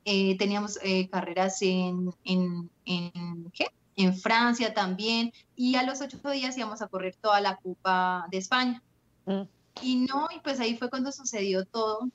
[0.05, 3.68] eh, teníamos eh, carreras en, en, en, ¿qué?
[3.97, 8.37] en Francia también, y a los ocho días íbamos a correr toda la Copa de
[8.37, 8.83] España.
[9.25, 9.42] Mm.
[9.81, 12.09] Y no, y pues ahí fue cuando sucedió todo,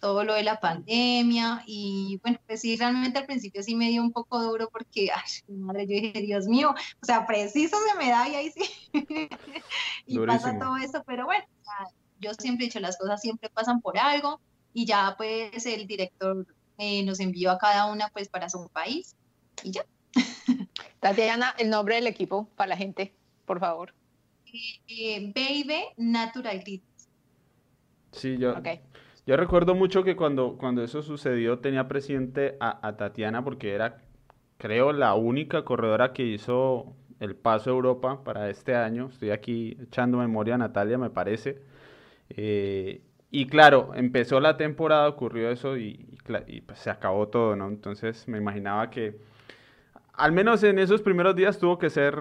[0.00, 4.02] todo lo de la pandemia y bueno, pues sí, realmente al principio sí me dio
[4.02, 8.10] un poco duro porque, ay, madre, yo dije, Dios mío, o sea, preciso se me
[8.10, 8.64] da y ahí sí,
[10.06, 11.44] y pasa todo eso, pero bueno,
[12.18, 14.40] yo siempre he dicho, las cosas siempre pasan por algo
[14.72, 16.46] y ya pues el director
[16.78, 19.14] eh, nos envió a cada una pues para su país
[19.62, 19.84] y ya.
[21.00, 23.94] Tatiana, el nombre del equipo para la gente, por favor.
[24.46, 26.82] Eh, eh, Baby Natural Grit.
[28.12, 28.80] Sí, yo, okay.
[29.30, 33.98] Yo recuerdo mucho que cuando, cuando eso sucedió tenía presente a, Tatiana porque era,
[34.58, 39.06] creo, la única corredora que hizo el paso a Europa para este año.
[39.06, 41.62] Estoy aquí echando memoria a Natalia, me parece.
[42.30, 46.18] Eh, y claro, empezó la temporada, ocurrió eso y,
[46.66, 47.68] pues se acabó todo, ¿no?
[47.68, 49.16] Entonces me imaginaba que,
[50.12, 52.16] al menos en esos primeros días tuvo que ser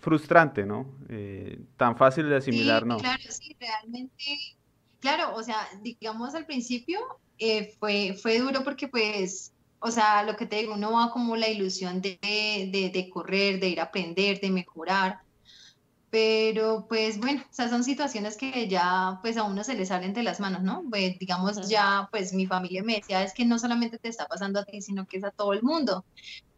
[0.00, 0.92] frustrante, ¿no?
[1.08, 2.96] Eh, tan fácil de asimilar, ¿no?
[2.96, 4.24] Claro, sí, realmente,
[5.00, 7.00] claro, o sea, digamos al principio
[7.38, 11.36] eh, fue, fue duro porque pues, o sea, lo que te digo, uno va como
[11.36, 15.20] la ilusión de, de, de correr, de ir a aprender, de mejorar,
[16.10, 20.12] pero pues bueno, o sea, son situaciones que ya pues a uno se le salen
[20.12, 20.82] de las manos, ¿no?
[20.90, 24.58] Pues digamos ya pues mi familia me decía es que no solamente te está pasando
[24.60, 26.04] a ti, sino que es a todo el mundo.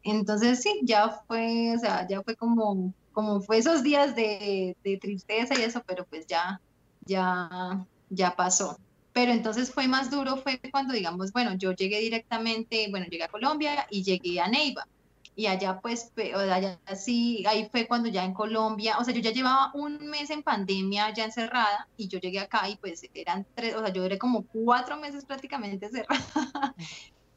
[0.02, 4.96] Entonces sí, ya fue, o sea, ya fue como, como fue esos días de, de
[4.96, 6.60] tristeza y eso, pero pues ya,
[7.04, 8.78] ya, ya pasó.
[9.12, 13.28] Pero entonces fue más duro, fue cuando digamos, bueno, yo llegué directamente, bueno, llegué a
[13.28, 14.86] Colombia y llegué a Neiva
[15.34, 19.30] y allá pues, allá sí, ahí fue cuando ya en Colombia, o sea, yo ya
[19.32, 23.74] llevaba un mes en pandemia ya encerrada y yo llegué acá y pues eran tres,
[23.74, 26.74] o sea, yo duré como cuatro meses prácticamente encerrada.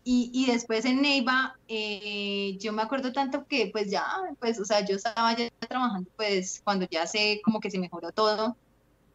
[0.08, 4.06] Y, y después en Neiva, eh, yo me acuerdo tanto que pues ya,
[4.40, 8.12] pues, o sea, yo estaba ya trabajando pues cuando ya sé como que se mejoró
[8.12, 8.56] todo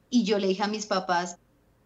[0.08, 1.38] y yo le dije a mis papás,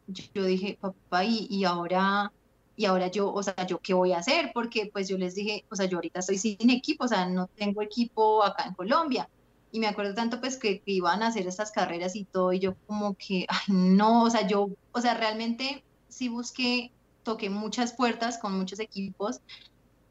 [0.07, 2.33] yo, dije, papá, y, y ahora
[2.77, 5.65] y ahora yo, o sea, yo qué voy a hacer, porque pues yo les dije,
[5.71, 9.29] o sea, yo ahorita estoy sin equipo, o sea, no tengo equipo acá en Colombia.
[9.71, 12.75] Y me acuerdo tanto pues que, iban a hacer estas carreras y todo, y yo
[12.87, 18.39] como que, ay, no, o sea, yo, o sea, realmente sí busqué, toqué muchas puertas
[18.39, 19.41] con muchos equipos,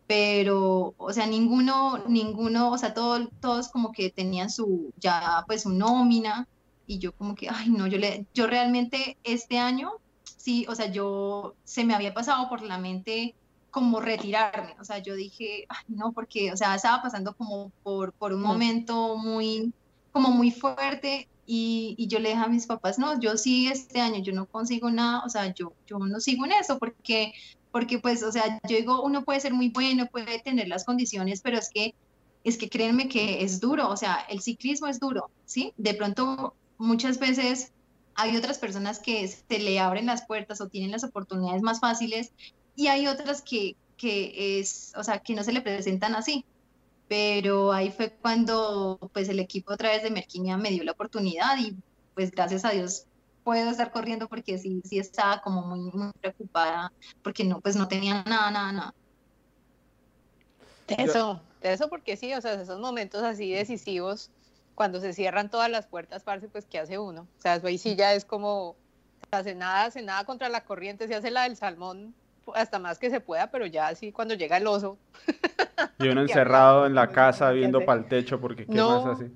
[0.07, 5.63] pero, o sea, ninguno, ninguno, o sea, todo, todos como que tenían su, ya pues
[5.63, 6.47] su nómina,
[6.87, 9.93] y yo como que, ay, no, yo, le, yo realmente este año
[10.43, 13.33] sí, o sea, yo se me había pasado por la mente
[13.71, 18.13] como retirarme, o sea, yo dije, Ay, no, porque, o sea, estaba pasando como por,
[18.13, 18.45] por un mm.
[18.45, 19.73] momento muy,
[20.11, 24.01] como muy fuerte y, y, yo le dije a mis papás, no, yo sí este
[24.01, 27.33] año, yo no consigo nada, o sea, yo, yo no sigo en eso porque,
[27.71, 31.41] porque pues, o sea, yo digo, uno puede ser muy bueno, puede tener las condiciones,
[31.41, 31.95] pero es que,
[32.43, 35.73] es que créanme que es duro, o sea, el ciclismo es duro, ¿sí?
[35.77, 37.71] De pronto, muchas veces
[38.15, 42.31] hay otras personas que se le abren las puertas o tienen las oportunidades más fáciles
[42.75, 46.45] y hay otras que, que es, o sea, que no se le presentan así.
[47.07, 51.57] Pero ahí fue cuando pues el equipo a través de Merquinia me dio la oportunidad
[51.57, 51.75] y
[52.15, 53.05] pues gracias a Dios
[53.43, 56.91] puedo estar corriendo porque sí, sí estaba como muy, muy preocupada
[57.21, 58.93] porque no, pues no tenía nada, nada, nada.
[60.87, 64.31] Eso, eso porque sí, o sea, esos momentos así decisivos
[64.75, 67.27] cuando se cierran todas las puertas, parce, pues ¿qué hace uno?
[67.37, 68.75] O sea, ahí sí ya es como,
[69.31, 72.13] hace nada, hace nada contra la corriente, se hace la del salmón
[72.53, 74.97] hasta más que se pueda, pero ya así cuando llega el oso.
[75.99, 79.31] Y uno encerrado en la casa viendo para el techo porque qué no, más así.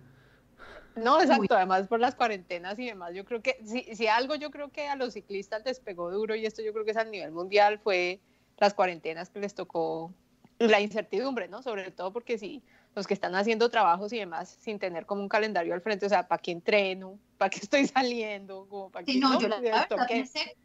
[0.95, 4.51] No, exacto, además por las cuarentenas y demás, yo creo que si, si algo yo
[4.51, 7.05] creo que a los ciclistas les pegó duro y esto yo creo que es a
[7.05, 8.19] nivel mundial fue
[8.57, 10.11] las cuarentenas que les tocó
[10.57, 11.61] la incertidumbre, ¿no?
[11.61, 12.63] Sobre todo porque si
[12.95, 16.09] los que están haciendo trabajos y demás sin tener como un calendario al frente, o
[16.09, 17.19] sea, ¿para qué entreno?
[17.37, 18.67] ¿Para qué estoy saliendo?
[18.67, 20.55] Como, ¿para sí, no, yo la verdad pensé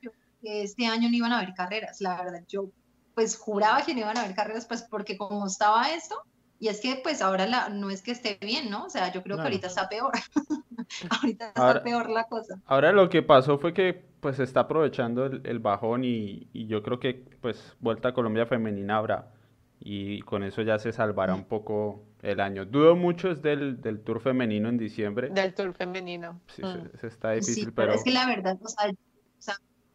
[0.41, 2.71] que este año no iban a haber carreras, la verdad, yo
[3.15, 6.23] pues juraba que no iban a haber carreras, pues porque como estaba esto,
[6.63, 8.85] y es que pues ahora la, no es que esté bien, ¿no?
[8.85, 10.13] O sea, yo creo que ahorita está peor.
[11.11, 12.61] ahorita está peor la cosa.
[12.67, 16.69] Ahora lo que pasó fue que pues se está aprovechando el, el bajón y, y,
[16.69, 19.33] yo creo que pues Vuelta a Colombia Femenina habrá
[19.85, 22.65] y con eso ya se salvará un poco el año.
[22.65, 25.29] Dudo mucho es del, del Tour femenino en diciembre.
[25.31, 26.41] Del Tour femenino.
[26.55, 26.99] Sí, mm.
[27.01, 27.93] se, está difícil, sí, pero...
[27.93, 28.93] Es que la verdad, o sea,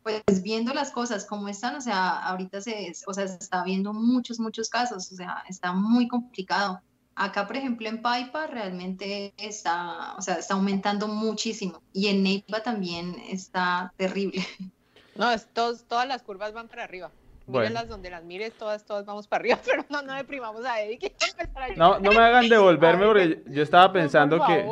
[0.08, 3.92] pues viendo las cosas como están, o sea, ahorita se, o sea, se está viendo
[3.92, 6.82] muchos, muchos casos, o sea, está muy complicado.
[7.14, 12.64] Acá, por ejemplo, en Paipa realmente está, o sea, está aumentando muchísimo y en Neiva
[12.64, 14.46] también está terrible.
[15.16, 17.12] No, es, todas las curvas van para arriba.
[17.48, 21.00] Mírenlas donde las mires, todas, todas vamos para arriba, pero no, no deprimamos a Eddie.
[21.78, 24.66] no, no me hagan devolverme porque yo estaba pensando que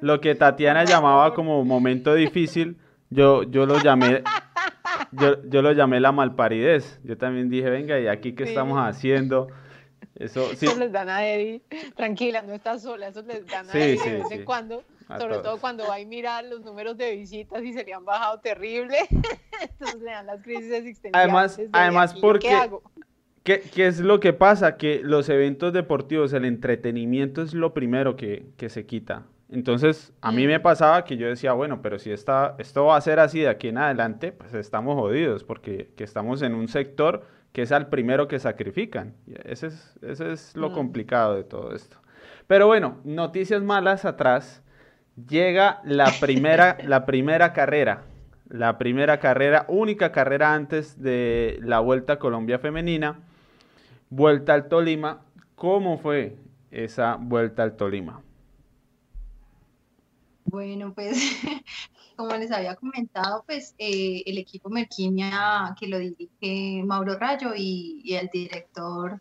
[0.00, 2.76] lo que Tatiana llamaba como momento difícil,
[3.10, 4.24] yo, yo lo llamé,
[5.12, 7.00] yo, yo lo llamé la malparidez.
[7.04, 9.48] Yo también dije, venga, ¿y aquí qué estamos haciendo?
[10.16, 10.66] Eso, sí.
[10.66, 11.62] eso les dan a Eddie,
[11.94, 15.58] tranquila, no estás sola, eso les dan a Eddie de vez en cuando sobre todo
[15.58, 18.96] cuando va a mirar los números de visitas y se le han bajado terrible,
[19.60, 21.14] entonces le dan las crisis existenciales.
[21.14, 22.70] Además, además porque,
[23.44, 24.76] ¿qué, ¿qué, es lo que pasa?
[24.76, 29.24] Que los eventos deportivos, el entretenimiento es lo primero que, que se quita.
[29.48, 30.62] Entonces, a mí me mm.
[30.62, 33.68] pasaba que yo decía, bueno, pero si esta, esto va a ser así de aquí
[33.68, 38.26] en adelante, pues estamos jodidos, porque que estamos en un sector que es al primero
[38.28, 39.14] que sacrifican.
[39.44, 40.74] Ese es, ese es lo mm.
[40.74, 41.98] complicado de todo esto.
[42.46, 44.62] Pero bueno, noticias malas atrás
[45.16, 48.04] llega la primera, la primera carrera,
[48.48, 53.20] la primera carrera, única carrera antes de la Vuelta a Colombia Femenina,
[54.10, 55.22] Vuelta al Tolima.
[55.54, 56.36] ¿Cómo fue
[56.70, 58.22] esa Vuelta al Tolima?
[60.44, 61.18] Bueno, pues
[62.16, 68.14] como les había comentado, pues eh, el equipo Merquimia que lo dirige Mauro Rayo y,
[68.14, 69.20] el director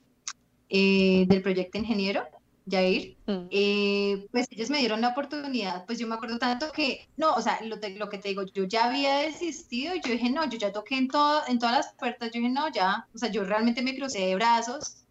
[0.69, 2.23] eh, del proyecto ingeniero,
[2.69, 3.47] Jair, mm.
[3.51, 7.41] eh, pues ellos me dieron la oportunidad, pues yo me acuerdo tanto que, no, o
[7.41, 10.57] sea, lo, lo, que te digo, yo ya había desistido y yo dije, no, yo
[10.57, 13.43] ya toqué en, todo, en todas las puertas, yo dije, no, ya, o sea, yo
[13.43, 15.05] realmente me crucé de brazos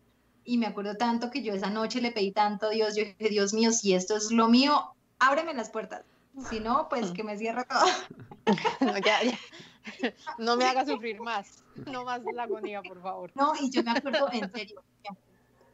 [0.45, 3.29] y me acuerdo tanto que yo esa noche le pedí tanto a Dios, yo dije,
[3.29, 6.05] Dios mío, si esto es lo mío, ábreme las puertas,
[6.51, 7.85] si no, pues que me cierre todo.
[8.81, 9.39] no, ya, ya.
[10.39, 13.31] no me haga sufrir más, no más la agonía, por favor.
[13.37, 14.83] No, y yo me acuerdo, en serio,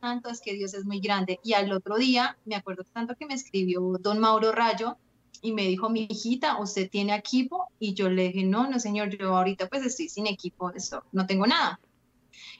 [0.01, 1.39] tanto es que Dios es muy grande.
[1.45, 4.97] Y al otro día, me acuerdo tanto que me escribió don Mauro Rayo
[5.43, 7.69] y me dijo, mi hijita, ¿usted tiene equipo?
[7.79, 10.73] Y yo le dije, no, no, señor, yo ahorita pues estoy sin equipo,
[11.13, 11.81] no tengo nada.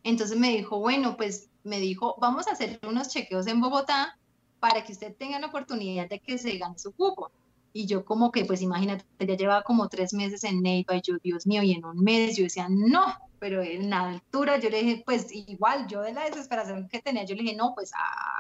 [0.03, 4.19] Entonces me dijo, bueno, pues me dijo, vamos a hacer unos chequeos en Bogotá
[4.59, 7.31] para que usted tenga la oportunidad de que se gane su cupo.
[7.73, 11.19] Y yo como que, pues imagínate, ya llevaba como tres meses en Neiva y yo,
[11.23, 13.05] Dios mío, y en un mes yo decía, no,
[13.41, 17.25] pero en la altura yo le dije, pues igual, yo de la desesperación que tenía,
[17.25, 17.91] yo le dije, no, pues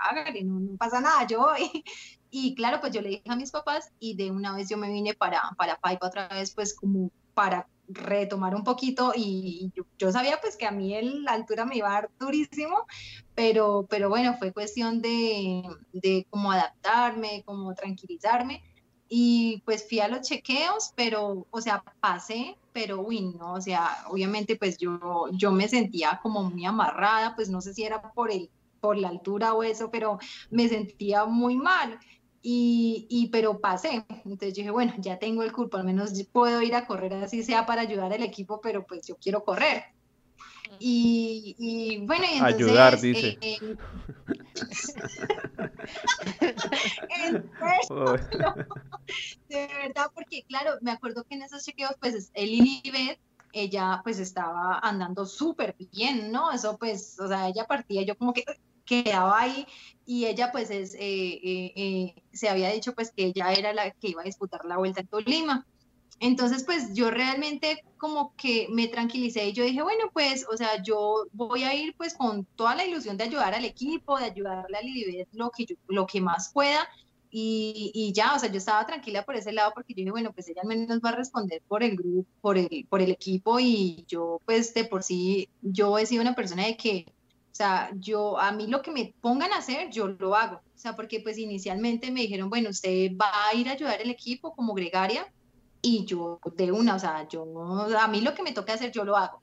[0.05, 1.85] hágale, no, no pasa nada, yo voy.
[2.33, 4.89] Y claro, pues yo le dije a mis papás y de una vez yo me
[4.89, 10.39] vine para, para Paipa otra vez, pues como para retomar un poquito y yo, sabía
[10.41, 12.87] pues que a mí el, la altura me iba a dar durísimo,
[13.35, 18.63] pero, pero bueno, fue cuestión de, de como adaptarme, como tranquilizarme
[19.13, 24.05] y pues fui a los chequeos, pero, o sea, pasé, pero uy, no, o sea,
[24.09, 28.31] obviamente pues yo, yo me sentía como muy amarrada, pues no sé si era por,
[28.31, 28.49] el,
[28.81, 30.21] por la altura o eso, pero
[30.51, 31.99] me sentía muy mal.
[32.41, 36.77] Y, y, pero pasé, entonces dije, bueno, ya tengo el cuerpo, al menos puedo ir
[36.77, 39.87] a correr así sea para ayudar al equipo, pero pues yo quiero correr.
[40.79, 42.55] Y, bueno, y entonces...
[42.55, 43.39] Ayudar, dice.
[43.41, 43.77] Eh,
[49.49, 53.21] de verdad, porque claro, me acuerdo que en esos chequeos, pues el Lilibet,
[53.53, 56.53] ella pues estaba andando súper bien, ¿no?
[56.53, 58.45] Eso pues, o sea, ella partía, yo como que
[58.85, 59.67] quedaba ahí
[60.05, 64.09] y ella pues es, eh, eh, se había dicho pues que ella era la que
[64.09, 65.67] iba a disputar la vuelta en Tolima.
[66.23, 70.83] Entonces, pues yo realmente como que me tranquilicé y yo dije, bueno, pues, o sea,
[70.83, 74.77] yo voy a ir pues con toda la ilusión de ayudar al equipo, de ayudarle
[74.77, 76.87] a Lilibet lo que, lo que más pueda.
[77.31, 80.33] Y, y, ya, o sea, yo estaba tranquila por ese lado porque yo dije, bueno,
[80.33, 83.61] pues ella al menos va a responder por el grupo, por el, por el equipo
[83.61, 87.91] y yo pues de por sí, yo he sido una persona de que, o sea,
[87.95, 90.57] yo, a mí lo que me pongan a hacer, yo lo hago.
[90.57, 94.11] O sea, porque pues inicialmente me dijeron, bueno, usted va a ir a ayudar al
[94.11, 95.27] equipo como gregaria,
[95.83, 97.45] y yo de una, o sea, yo,
[97.99, 99.43] a mí lo que me toca hacer, yo lo hago.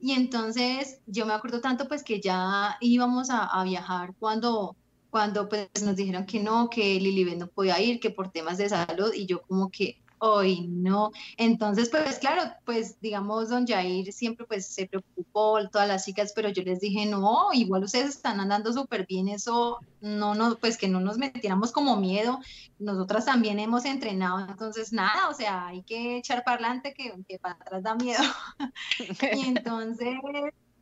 [0.00, 4.76] Y entonces yo me acuerdo tanto pues que ya íbamos a, a viajar cuando,
[5.12, 8.70] cuando pues nos dijeron que no, que Lilibet no podía ir, que por temas de
[8.70, 11.10] salud, y yo como que, hoy no.
[11.36, 16.48] Entonces, pues claro, pues digamos, don Jair siempre pues se preocupó, todas las chicas, pero
[16.48, 20.88] yo les dije, no, igual ustedes están andando súper bien, eso no, no, pues que
[20.88, 22.38] no nos metiéramos como miedo,
[22.78, 27.38] nosotras también hemos entrenado, entonces nada, o sea, hay que echar para adelante que, que
[27.38, 28.22] para atrás da miedo.
[29.36, 30.16] y entonces...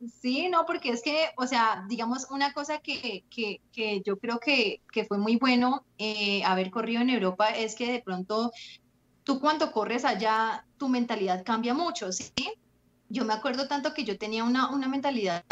[0.09, 4.39] Sí, no, porque es que, o sea, digamos, una cosa que, que, que yo creo
[4.39, 8.51] que, que fue muy bueno eh, haber corrido en Europa es que de pronto
[9.23, 12.33] tú cuando corres allá, tu mentalidad cambia mucho, ¿sí?
[13.09, 15.43] Yo me acuerdo tanto que yo tenía una, una mentalidad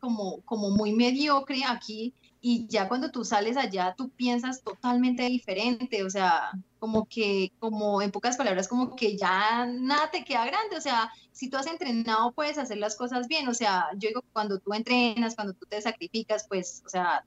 [0.00, 6.02] como, como muy mediocre aquí y ya cuando tú sales allá, tú piensas totalmente diferente,
[6.02, 10.76] o sea, como que, como en pocas palabras, como que ya nada te queda grande,
[10.76, 14.24] o sea, si tú has entrenado, puedes hacer las cosas bien, o sea, yo digo,
[14.32, 17.24] cuando tú entrenas, cuando tú te sacrificas, pues, o sea,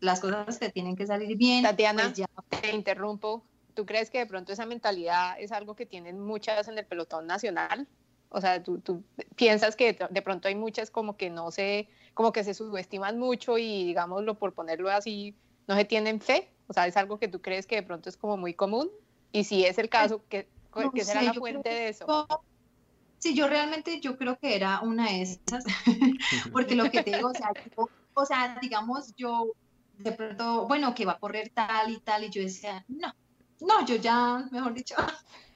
[0.00, 1.62] las cosas te tienen que salir bien.
[1.62, 2.26] Tatiana, pues ya...
[2.60, 6.78] te interrumpo, ¿tú crees que de pronto esa mentalidad es algo que tienen muchas en
[6.78, 7.86] el pelotón nacional?
[8.28, 9.04] O sea, ¿tú, tú
[9.36, 13.56] piensas que de pronto hay muchas como que no se, como que se subestiman mucho
[13.56, 15.36] y digámoslo por ponerlo así,
[15.68, 16.50] no se tienen fe?
[16.68, 18.90] O sea, ¿es algo que tú crees que de pronto es como muy común?
[19.32, 20.48] Y si es el caso, ¿qué,
[20.94, 22.26] ¿qué será la fuente de eso?
[23.18, 25.64] Sí, yo realmente yo creo que era una de esas,
[26.52, 27.50] porque lo que te digo, o sea,
[28.14, 29.52] o sea, digamos, yo
[29.98, 33.14] de pronto, bueno, que va a correr tal y tal, y yo decía, no,
[33.60, 34.94] no, yo ya, mejor dicho,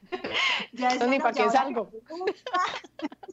[0.72, 1.90] ya es ni para qué salgo.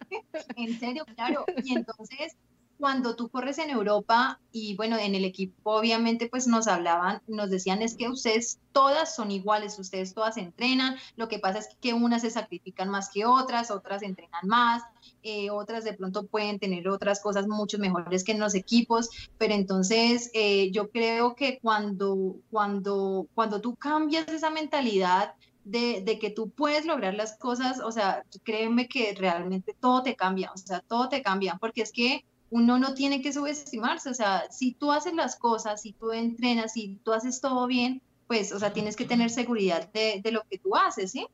[0.56, 1.45] en serio, claro.
[1.64, 2.36] Y entonces,
[2.78, 7.50] cuando tú corres en Europa y bueno, en el equipo obviamente pues nos hablaban, nos
[7.50, 11.94] decían es que ustedes todas son iguales, ustedes todas entrenan, lo que pasa es que
[11.94, 14.84] unas se sacrifican más que otras, otras entrenan más,
[15.24, 19.54] eh, otras de pronto pueden tener otras cosas mucho mejores que en los equipos, pero
[19.54, 26.30] entonces eh, yo creo que cuando, cuando, cuando tú cambias esa mentalidad, de, de, que
[26.30, 30.80] tú puedes lograr las cosas, o sea, créeme que realmente todo te cambia, o sea,
[30.80, 34.91] todo te cambia, porque es que uno no tiene que subestimarse, o sea, si tú
[34.91, 38.95] haces las cosas, si tú entrenas, si tú haces todo bien, pues, o sea, tienes
[38.95, 41.28] que tener seguridad de, de lo que tú haces, ¿sí?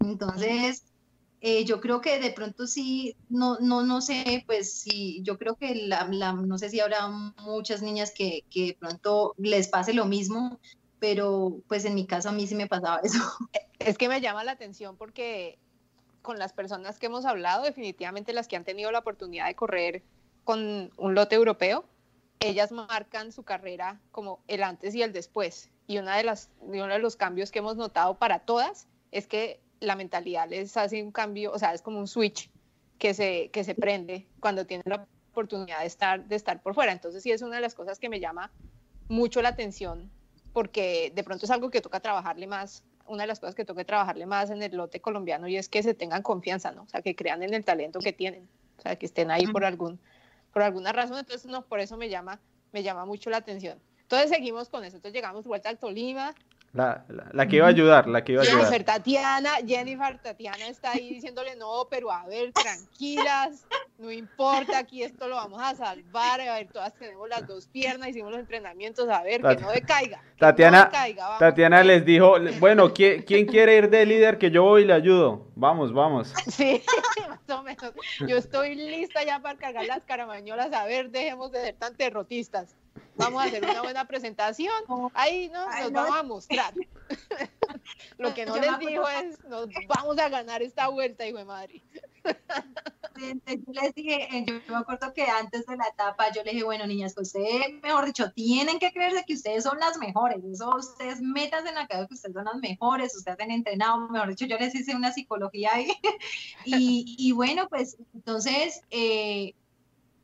[0.00, 0.84] Entonces,
[1.42, 5.54] eh, yo creo que de pronto sí, no, no, no sé, pues sí, yo creo
[5.56, 9.94] que la, la, no sé si habrá muchas niñas que, que de pronto les pase
[9.94, 10.58] lo mismo,
[10.98, 13.18] pero pues en mi caso a mí sí me pasaba eso.
[13.78, 15.58] Es que me llama la atención porque
[16.20, 20.02] con las personas que hemos hablado, definitivamente las que han tenido la oportunidad de correr
[20.50, 21.84] con un lote europeo,
[22.40, 25.70] ellas marcan su carrera como el antes y el después.
[25.86, 29.60] Y una de las, uno de los cambios que hemos notado para todas es que
[29.78, 32.50] la mentalidad les hace un cambio, o sea, es como un switch
[32.98, 36.90] que se, que se prende cuando tienen la oportunidad de estar, de estar por fuera.
[36.90, 38.50] Entonces sí es una de las cosas que me llama
[39.08, 40.10] mucho la atención
[40.52, 43.84] porque de pronto es algo que toca trabajarle más, una de las cosas que toca
[43.84, 46.82] trabajarle más en el lote colombiano y es que se tengan confianza, ¿no?
[46.82, 48.48] O sea, que crean en el talento que tienen,
[48.78, 50.00] o sea, que estén ahí por algún
[50.52, 52.40] por alguna razón, entonces no, por eso me llama
[52.72, 53.80] me llama mucho la atención.
[54.02, 56.34] Entonces seguimos con eso, entonces llegamos vuelta al Tolima,
[56.72, 58.60] la, la, que iba a ayudar, la que iba a ayudar.
[58.60, 63.66] Jennifer Tatiana, Jennifer Tatiana está ahí diciéndole, no, pero a ver, tranquilas,
[63.98, 68.10] no importa, aquí esto lo vamos a salvar, a ver, todas tenemos las dos piernas,
[68.10, 70.22] hicimos los entrenamientos, a ver, que no decaiga.
[70.38, 74.38] Tatiana, no decaiga, Tatiana les dijo, bueno, ¿quién, ¿quién, quiere ir de líder?
[74.38, 75.48] Que yo voy y le ayudo.
[75.56, 76.32] Vamos, vamos.
[76.50, 76.82] Sí,
[77.28, 77.92] más o menos.
[78.26, 82.76] Yo estoy lista ya para cargar las caramañolas, a ver, dejemos de ser tan derrotistas
[83.16, 84.72] vamos a hacer una buena presentación,
[85.14, 85.66] ahí ¿no?
[85.66, 86.74] nos vamos a mostrar.
[88.18, 91.82] Lo que no les dijo es, nos vamos a ganar esta vuelta, hijo de madre.
[93.20, 96.64] Yo les dije, eh, yo me acuerdo que antes de la etapa yo les dije,
[96.64, 100.74] bueno, niñas, pues ustedes, mejor dicho, tienen que creerse que ustedes son las mejores, eso
[100.76, 104.46] ustedes metas en la cabeza que ustedes son las mejores, ustedes han entrenado, mejor dicho,
[104.46, 105.88] yo les hice una psicología ahí.
[106.64, 109.54] y, y bueno, pues entonces, eh,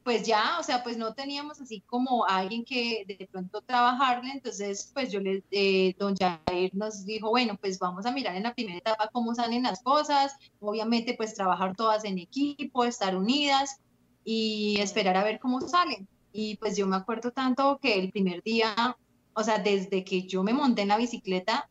[0.07, 4.88] pues ya, o sea, pues no teníamos así como alguien que de pronto trabajarle, entonces
[4.94, 8.54] pues yo le, eh, don Jair nos dijo, bueno, pues vamos a mirar en la
[8.54, 13.80] primera etapa cómo salen las cosas, obviamente pues trabajar todas en equipo, estar unidas
[14.22, 16.07] y esperar a ver cómo salen.
[16.32, 18.96] Y pues yo me acuerdo tanto que el primer día,
[19.34, 21.68] o sea, desde que yo me monté en la bicicleta,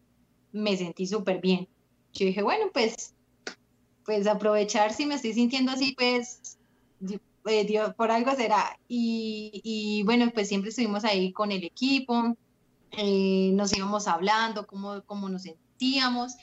[0.52, 1.70] me sentí súper bien.
[2.12, 3.16] Yo dije, bueno, pues,
[4.04, 6.58] pues aprovechar si me estoy sintiendo así, pues
[7.46, 8.78] eh, Dios, por algo será.
[8.88, 12.36] Y, y, bueno, pues siempre estuvimos ahí con el equipo,
[12.92, 16.36] eh, nos íbamos hablando, cómo, cómo nos sentíamos.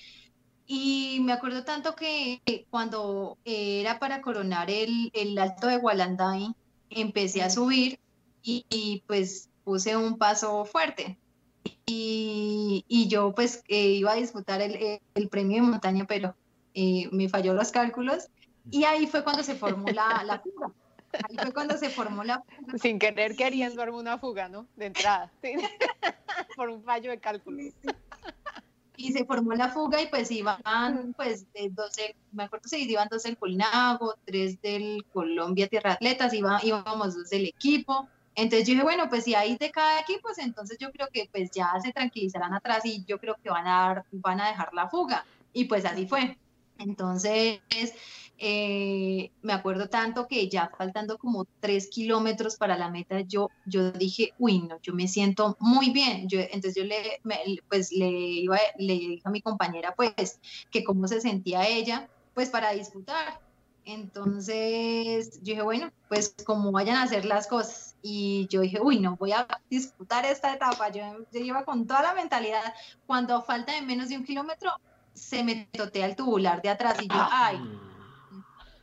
[0.66, 2.40] Y me acuerdo tanto que
[2.70, 6.54] cuando era para coronar el, el alto de Gualanday,
[6.90, 7.98] empecé a subir
[8.42, 11.18] y, pues puse un paso fuerte.
[11.86, 16.34] Y, y yo pues eh, iba a disputar el, el, premio de montaña, pero
[16.74, 18.28] me falló los cálculos.
[18.70, 20.72] Y ahí fue cuando se formó la, la fuga.
[21.28, 22.78] Ahí fue cuando se formó la fuga.
[22.82, 24.66] Sin querer queriendo armar una fuga, ¿no?
[24.76, 25.30] De entrada,
[26.56, 27.62] por un fallo de cálculo.
[28.96, 30.62] Y se formó la fuga y pues iban,
[31.16, 36.32] pues, de 12, me acuerdo si iban dos del Colnago, tres del Colombia Tierra Atletas,
[36.34, 38.08] iba, íbamos dos del equipo.
[38.34, 41.28] Entonces yo dije, bueno, pues si hay de cada equipo, pues entonces yo creo que
[41.30, 44.72] pues ya se tranquilizarán atrás y yo creo que van a, dar, van a dejar
[44.72, 45.24] la fuga.
[45.52, 46.38] Y pues así fue.
[46.78, 47.60] Entonces,
[48.38, 53.92] eh, me acuerdo tanto que ya faltando como tres kilómetros para la meta, yo, yo
[53.92, 56.28] dije, uy, no, yo me siento muy bien.
[56.28, 57.20] Yo, entonces yo le,
[57.68, 62.50] pues, le, iba, le dije a mi compañera, pues, que cómo se sentía ella, pues,
[62.50, 63.40] para disfrutar.
[63.84, 67.96] Entonces yo dije, bueno, pues como vayan a hacer las cosas.
[68.02, 70.90] Y yo dije, uy, no, voy a disfrutar esta etapa.
[70.90, 71.02] Yo,
[71.32, 72.74] yo iba con toda la mentalidad.
[73.06, 74.70] Cuando falta de menos de un kilómetro,
[75.14, 77.48] se me totea el tubular de atrás y yo, ah.
[77.48, 77.58] ay,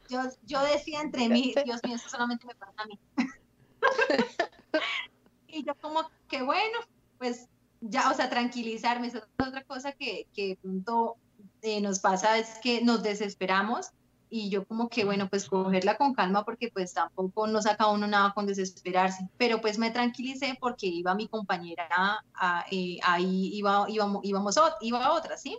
[0.10, 3.00] yo, yo decía entre mí, Dios mío, eso solamente me pasa a mí.
[5.48, 6.80] y yo como que bueno,
[7.18, 7.48] pues
[7.82, 9.08] ya, o sea, tranquilizarme.
[9.08, 11.18] es otra cosa que, que pronto
[11.62, 13.92] eh, nos pasa es que nos desesperamos
[14.30, 18.08] y yo como que bueno, pues cogerla con calma porque pues tampoco no saca uno
[18.08, 19.28] nada con desesperarse.
[19.38, 25.14] Pero pues me tranquilicé porque iba mi compañera, a, eh, ahí iba, íbamos, íbamos, iba
[25.14, 25.58] otra, ¿sí?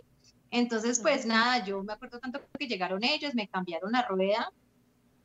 [0.51, 4.51] Entonces, pues nada, yo me acuerdo tanto que llegaron ellos, me cambiaron la rueda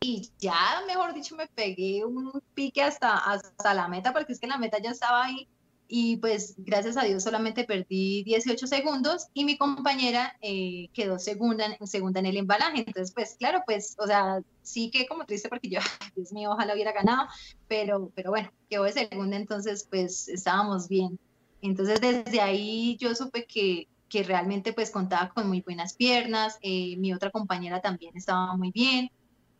[0.00, 4.46] y ya, mejor dicho, me pegué un pique hasta, hasta la meta, porque es que
[4.46, 5.48] la meta ya estaba ahí.
[5.88, 11.76] Y pues gracias a Dios solamente perdí 18 segundos y mi compañera eh, quedó segunda,
[11.84, 12.78] segunda en el embalaje.
[12.78, 15.80] Entonces, pues claro, pues, o sea, sí que como triste porque yo,
[16.16, 17.28] Dios mío, ojalá hubiera ganado,
[17.68, 21.18] pero, pero bueno, quedó de segunda, entonces pues estábamos bien.
[21.62, 26.96] Entonces desde ahí yo supe que que realmente pues contaba con muy buenas piernas, eh,
[26.96, 29.10] mi otra compañera también estaba muy bien.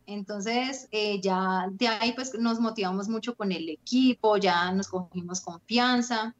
[0.07, 5.41] Entonces, eh, ya de ahí pues nos motivamos mucho con el equipo, ya nos cogimos
[5.41, 6.33] confianza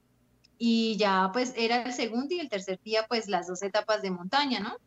[0.58, 4.10] y ya pues era el segundo y el tercer día pues las dos etapas de
[4.10, 4.78] montaña, ¿no?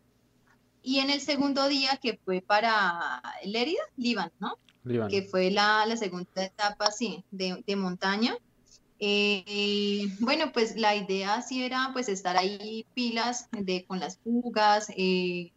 [0.83, 4.57] Y en el segundo día que fue para Lérida, Líbano, ¿no?
[5.09, 8.35] Que fue la, la, segunda etapa, sí, de, de montaña.
[9.03, 14.89] Eh, bueno, pues la idea sí era pues estar ahí pilas de, con las fugas,
[14.95, 15.53] eh,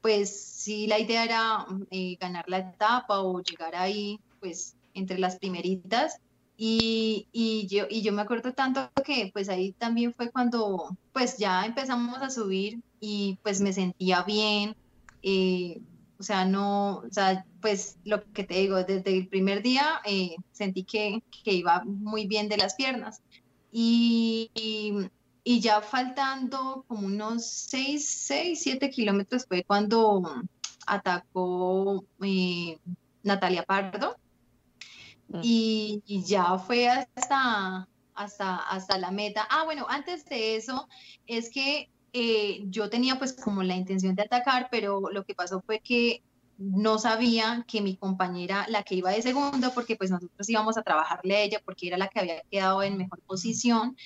[0.00, 5.38] pues sí la idea era eh, ganar la etapa o llegar ahí pues entre las
[5.38, 6.16] primeritas.
[6.62, 7.26] Y,
[7.70, 12.18] yo, y yo me acuerdo tanto que pues ahí también fue cuando pues ya empezamos
[12.20, 14.74] a subir y pues me sentía bien,
[15.22, 15.80] eh,
[16.20, 20.36] o sea, no, o sea, pues lo que te digo, desde el primer día eh,
[20.52, 23.22] sentí que, que, iba muy bien de las piernas
[23.72, 24.50] y,
[25.42, 30.22] y, ya faltando como unos 6, 6, 7 kilómetros fue cuando
[30.86, 32.78] atacó eh,
[33.22, 34.14] Natalia Pardo
[35.28, 35.40] mm.
[35.42, 39.48] y, y, ya fue hasta, hasta, hasta la meta.
[39.48, 40.86] Ah, bueno, antes de eso
[41.26, 45.60] es que eh, yo tenía pues como la intención de atacar, pero lo que pasó
[45.62, 46.22] fue que
[46.58, 50.82] no sabía que mi compañera, la que iba de segundo, porque pues nosotros íbamos a
[50.82, 53.96] trabajarle a ella porque era la que había quedado en mejor posición,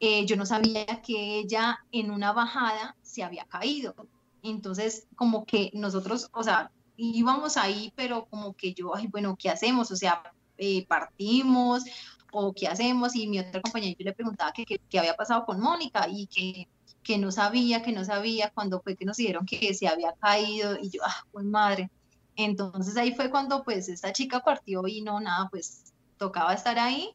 [0.00, 3.94] eh, yo no sabía que ella en una bajada se había caído.
[4.42, 9.50] Entonces, como que nosotros, o sea, íbamos ahí, pero como que yo, ay, bueno, ¿qué
[9.50, 9.90] hacemos?
[9.90, 10.22] O sea,
[10.56, 11.84] eh, partimos
[12.32, 13.14] o qué hacemos?
[13.14, 16.68] Y mi otra compañera, yo le preguntaba qué había pasado con Mónica y que
[17.02, 20.78] que no sabía, que no sabía, cuando fue que nos dijeron que se había caído
[20.80, 21.90] y yo, ah, pues madre.
[22.36, 27.10] Entonces ahí fue cuando pues esta chica partió y no, nada, pues tocaba estar ahí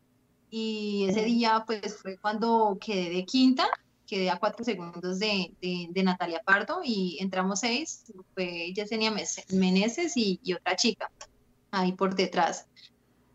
[0.50, 3.68] y ese día pues fue cuando quedé de quinta,
[4.08, 9.12] quedé a cuatro segundos de, de, Natalia Pardo y entramos seis, fue Yesenia
[9.50, 11.12] Meneses y, y otra chica
[11.72, 12.68] ahí por detrás.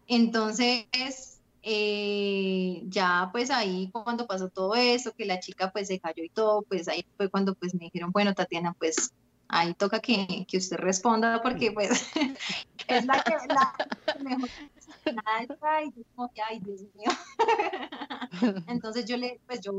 [0.06, 1.29] Entonces,
[1.62, 6.30] eh, ya pues ahí cuando pasó todo eso, que la chica pues se cayó y
[6.30, 9.12] todo, pues ahí fue cuando pues me dijeron, bueno, Tatiana, pues
[9.48, 11.90] ahí toca que, que usted responda porque pues
[12.88, 13.74] es la que la
[14.22, 14.48] mejor
[16.48, 17.10] ay, Dios mío.
[18.68, 19.72] Entonces yo le, pues yo,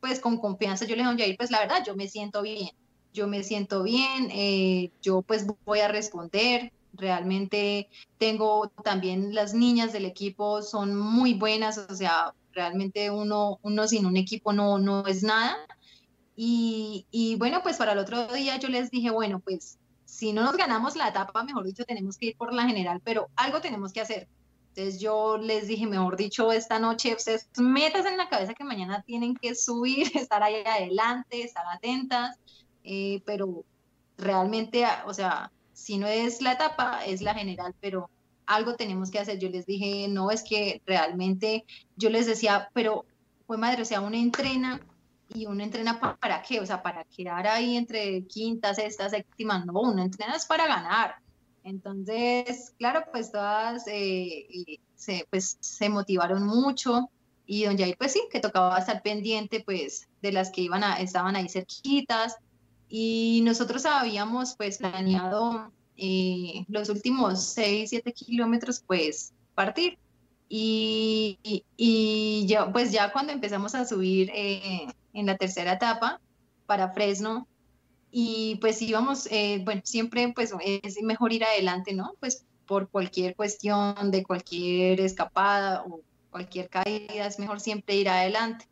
[0.00, 2.70] pues con confianza yo le dije, pues la verdad, yo me siento bien,
[3.12, 7.88] yo me siento bien, eh, yo pues voy a responder, Realmente
[8.18, 14.06] tengo también las niñas del equipo son muy buenas, o sea, realmente uno, uno sin
[14.06, 15.56] un equipo no, no es nada.
[16.34, 20.42] Y, y bueno, pues para el otro día yo les dije, bueno, pues si no
[20.42, 23.92] nos ganamos la etapa, mejor dicho, tenemos que ir por la general, pero algo tenemos
[23.92, 24.28] que hacer.
[24.76, 29.02] Entonces yo les dije, mejor dicho, esta noche ustedes metas en la cabeza que mañana
[29.02, 32.38] tienen que subir, estar ahí adelante, estar atentas,
[32.84, 33.64] eh, pero
[34.18, 38.08] realmente, o sea, si no es la etapa, es la general, pero
[38.46, 39.38] algo tenemos que hacer.
[39.38, 41.66] Yo les dije, no, es que realmente,
[41.96, 43.04] yo les decía, pero,
[43.46, 44.80] pues madre, o sea, uno entrena
[45.34, 49.74] y uno entrena para, qué, o sea, para quedar ahí entre quinta, sexta, séptima, no,
[49.82, 51.16] uno entrena es para ganar.
[51.62, 57.10] Entonces, claro, pues todas eh, se, pues, se motivaron mucho
[57.44, 61.00] y don Jair, pues sí, que tocaba estar pendiente, pues, de las que iban a,
[61.00, 62.36] estaban ahí cerquitas,
[62.88, 69.98] y nosotros habíamos pues planeado eh, los últimos 6, 7 kilómetros pues partir.
[70.48, 71.38] Y,
[71.76, 76.20] y, yo, pues ya cuando empezamos a subir eh, en la tercera etapa
[76.66, 77.48] para Fresno,
[78.18, 82.14] y pues íbamos, eh, bueno, siempre pues es mejor ir adelante, ¿no?
[82.20, 88.66] Pues por cualquier cuestión de cualquier escapada o cualquier caída, es mejor siempre ir adelante.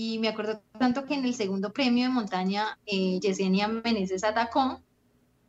[0.00, 4.80] Y me acuerdo tanto que en el segundo premio de montaña, eh, Yesenia Meneses atacó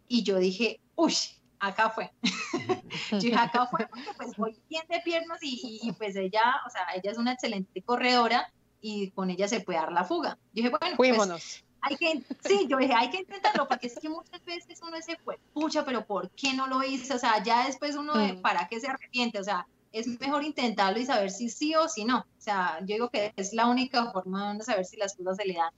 [0.07, 1.13] y yo dije, uy,
[1.59, 2.11] acá fue.
[3.11, 6.81] yo dije, acá fue porque pues voy bien de piernas y, pues ella, o sea,
[6.95, 10.39] ella es una excelente corredora y con ella se puede dar la fuga.
[10.51, 14.09] Yo dije, bueno, pues, hay que, sí, yo dije, hay que intentarlo, porque es que
[14.09, 17.13] muchas veces uno se fue, pucha, pero ¿por qué no lo hice?
[17.13, 18.41] O sea, ya después uno, de, mm.
[18.41, 19.37] ¿para qué se arrepiente?
[19.37, 22.19] O sea, es mejor intentarlo y saber si sí o si no.
[22.19, 25.45] O sea, yo digo que es la única forma de saber si las cosas se
[25.45, 25.71] le dan.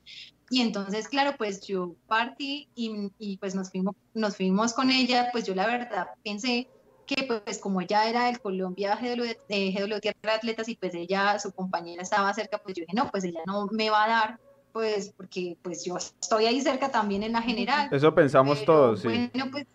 [0.50, 5.30] Y entonces, claro, pues yo partí y, y pues nos fuimos, nos fuimos con ella,
[5.32, 6.68] pues yo la verdad pensé
[7.06, 11.52] que pues como ella era del Colombia GW, de Tierra Atletas y pues ella, su
[11.52, 14.40] compañera estaba cerca, pues yo dije, no, pues ella no me va a dar,
[14.72, 17.90] pues porque pues yo estoy ahí cerca también en la general.
[17.92, 19.08] Eso pensamos todos, sí.
[19.08, 19.68] Bueno, pues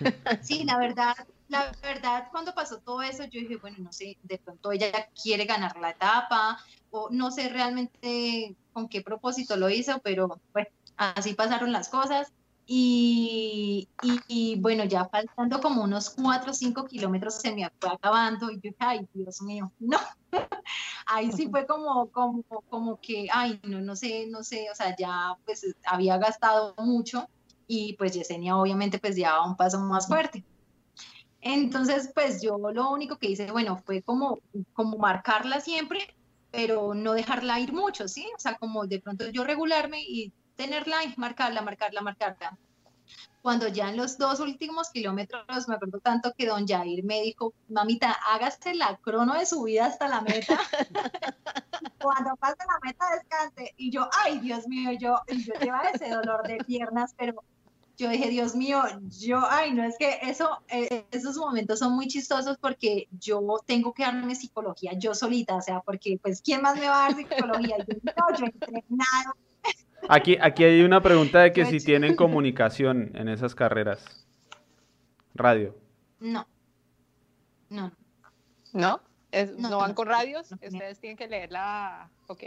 [0.42, 1.14] sí, la verdad,
[1.54, 4.90] la verdad, cuando pasó todo eso, yo dije, bueno, no sé, de pronto ella
[5.20, 6.58] quiere ganar la etapa,
[6.90, 12.32] o no sé realmente con qué propósito lo hizo, pero bueno, así pasaron las cosas.
[12.66, 13.90] Y,
[14.26, 18.54] y, bueno, ya faltando como unos 4 o 5 kilómetros se me fue acabando y
[18.54, 19.98] yo dije, ay, Dios mío, no.
[21.06, 24.96] Ahí sí fue como, como, como que, ay, no, no sé, no sé, o sea,
[24.96, 27.28] ya pues había gastado mucho
[27.66, 30.42] y pues Yesenia obviamente pues ya un paso más fuerte.
[31.46, 34.38] Entonces, pues yo lo único que hice, bueno, fue como,
[34.72, 36.14] como marcarla siempre,
[36.50, 38.26] pero no dejarla ir mucho, ¿sí?
[38.34, 42.56] O sea, como de pronto yo regularme y tenerla y marcarla, marcarla, marcarla.
[43.42, 47.52] Cuando ya en los dos últimos kilómetros, me acuerdo tanto que don Jair me dijo,
[47.68, 50.58] mamita, hágase la crono de su vida hasta la meta.
[52.00, 53.74] Cuando pase la meta, descanse.
[53.76, 57.44] Y yo, ay, Dios mío, yo, yo llevaba ese dolor de piernas, pero
[57.96, 62.08] yo dije, Dios mío, yo, ay, no, es que eso, eh, esos momentos son muy
[62.08, 66.78] chistosos porque yo tengo que darme psicología yo solita, o sea, porque pues, ¿quién más
[66.78, 67.76] me va a dar psicología?
[67.78, 69.34] Yo, no, yo entrenado
[70.08, 74.26] Aquí, aquí hay una pregunta de que si tienen comunicación en esas carreras.
[75.34, 75.76] Radio.
[76.20, 76.46] No.
[77.70, 77.92] No.
[78.72, 79.00] ¿No?
[79.58, 80.52] ¿No, van con radios?
[80.52, 82.10] Ustedes tienen que leerla.
[82.28, 82.44] Ok.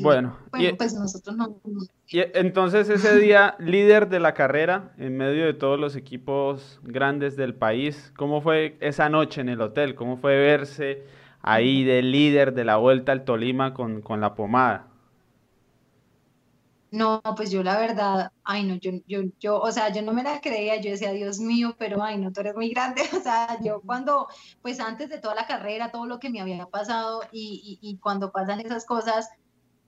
[0.00, 0.38] Bueno,
[0.78, 1.60] pues nosotros no.
[2.08, 7.36] Y entonces ese día, líder de la carrera, en medio de todos los equipos grandes
[7.36, 9.94] del país, ¿cómo fue esa noche en el hotel?
[9.94, 11.04] ¿Cómo fue verse
[11.42, 14.90] ahí de líder de la vuelta al Tolima con, con la pomada?
[16.92, 20.24] No, pues yo la verdad, ay no, yo, yo, yo, o sea, yo no me
[20.24, 23.58] la creía, yo decía, Dios mío, pero ay no, tú eres muy grande, o sea,
[23.62, 24.26] yo cuando,
[24.60, 28.32] pues antes de toda la carrera, todo lo que me había pasado y, y, cuando
[28.32, 29.28] pasan esas cosas,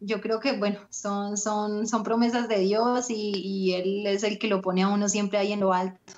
[0.04, 4.38] yo creo que, bueno, son, son, son promesas de Dios y, y Él es el
[4.38, 6.12] que lo pone a uno siempre ahí en lo alto.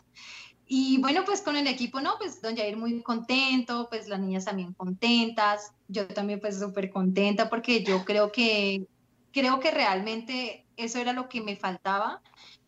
[0.67, 2.15] Y bueno, pues con el equipo, ¿no?
[2.19, 7.51] Pues don Jair muy contento, pues las niñas también contentas, yo también pues súper contenta
[7.51, 8.87] porque yo creo que,
[9.31, 12.23] creo que realmente eso era lo que me faltaba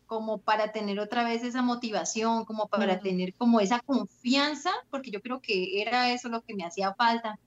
[0.05, 5.21] como para tener otra vez esa motivación, como para tener como esa confianza, porque yo
[5.21, 7.37] creo que era eso lo que me hacía falta.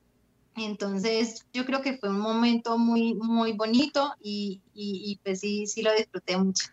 [0.64, 5.82] Entonces, yo creo que fue un momento muy, muy bonito y, y, pues sí, sí
[5.82, 6.68] lo disfruté mucho.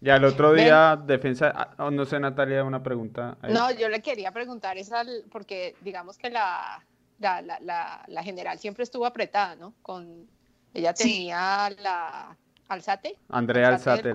[0.00, 3.36] Y al otro día, defensa, ah, no sé, Natalia, una pregunta.
[3.48, 4.90] No, yo le quería preguntar, es
[5.30, 6.84] porque digamos que la,
[7.18, 9.72] la, la, la, general siempre estuvo apretada, ¿no?
[9.82, 10.28] Con,
[10.74, 12.36] ella tenía la
[12.68, 13.16] Alzate.
[13.30, 14.12] Andrea Alzate.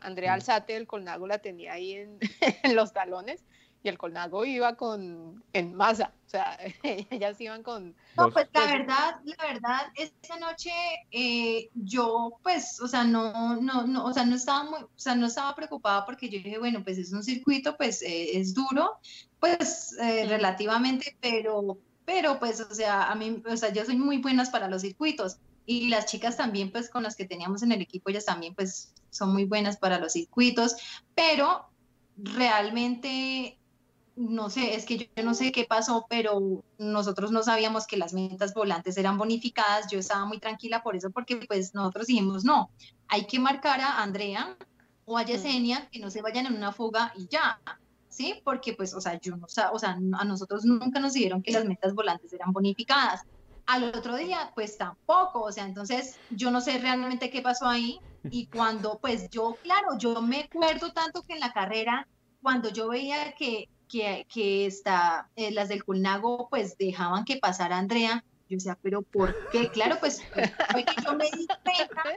[0.00, 2.18] Andrea Alzate el Colnago la tenía ahí en,
[2.76, 3.42] los talones
[3.86, 7.94] y el Colnago iba con en masa, o sea, ellas iban con...
[8.16, 10.70] No, pues la verdad, la verdad, esa noche
[11.12, 15.14] eh, yo pues, o sea, no, no, no, o sea, no estaba muy, o sea,
[15.14, 18.98] no estaba preocupada porque yo dije, bueno, pues es un circuito, pues eh, es duro,
[19.38, 24.18] pues eh, relativamente, pero, pero pues, o sea, a mí, o sea, yo soy muy
[24.18, 27.82] buenas para los circuitos y las chicas también, pues con las que teníamos en el
[27.82, 30.76] equipo, ellas también, pues son muy buenas para los circuitos,
[31.14, 31.68] pero
[32.16, 33.58] realmente,
[34.16, 38.14] no sé, es que yo, no sé qué pasó, pero nosotros no sabíamos que las
[38.14, 42.70] metas volantes eran bonificadas, yo estaba muy tranquila por eso, porque pues nosotros dijimos, no,
[43.08, 44.56] hay que marcar a Andrea
[45.04, 47.60] o a Yesenia que no se vayan en una fuga y ya,
[48.08, 48.40] ¿sí?
[48.42, 51.66] Porque pues, o sea, yo no, o sea, a nosotros nunca nos dijeron que las
[51.66, 53.22] metas volantes eran bonificadas
[53.66, 57.98] al otro día, pues tampoco, o sea, entonces yo no sé realmente qué pasó ahí.
[58.30, 62.08] Y cuando, pues yo, claro, yo me acuerdo tanto que en la carrera,
[62.42, 68.24] cuando yo veía que, que, está, eh, las del Culnago, pues dejaban que pasara Andrea,
[68.48, 69.68] yo decía, pero ¿por qué?
[69.70, 70.22] Claro, pues
[70.70, 72.14] fue que yo me di cuenta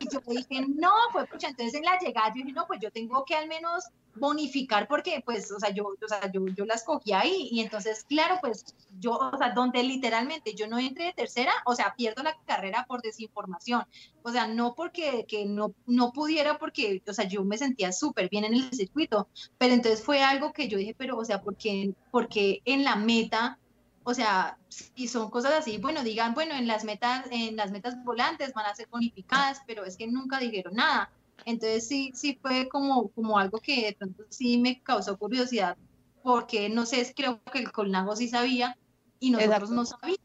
[0.00, 2.90] y yo dije, no, pues pucha, entonces en la llegada yo dije, no, pues yo
[2.90, 6.84] tengo que al menos bonificar porque pues, o sea, yo, o sea, yo, yo las
[6.84, 8.64] cogí ahí y entonces, claro, pues
[8.98, 12.84] yo, o sea, donde literalmente yo no entré de tercera, o sea, pierdo la carrera
[12.86, 13.84] por desinformación,
[14.22, 18.28] o sea, no porque que no, no pudiera porque, o sea, yo me sentía súper
[18.28, 19.28] bien en el circuito,
[19.58, 23.58] pero entonces fue algo que yo dije, pero, o sea, porque, porque en la meta
[24.04, 28.02] o sea, si son cosas así, bueno, digan, bueno, en las metas, en las metas
[28.04, 31.10] volantes van a ser bonificadas, pero es que nunca dijeron nada.
[31.44, 35.76] Entonces sí, sí fue como, como algo que de pronto sí me causó curiosidad,
[36.22, 38.76] porque no sé, creo que el Colnago sí sabía
[39.18, 40.20] y nosotros no sabíamos.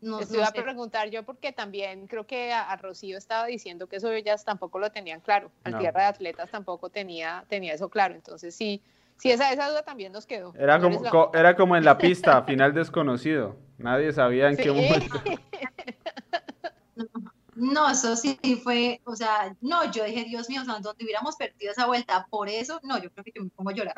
[0.00, 4.10] No, iba a preguntar yo porque también creo que a, Rocío estaba diciendo que eso
[4.10, 8.52] ellas tampoco lo tenían claro, al tierra de atletas tampoco tenía, tenía eso claro, entonces
[8.52, 8.82] sí,
[9.22, 10.52] Sí, esa, esa duda también nos quedó.
[10.58, 13.54] Era como, era como en la pista, final desconocido.
[13.78, 15.22] Nadie sabía en qué momento.
[17.54, 21.36] No, eso sí fue, o sea, no, yo dije, Dios mío, o sea, donde hubiéramos
[21.36, 23.94] perdido esa vuelta, por eso, no, yo creo que yo me pongo a llorar.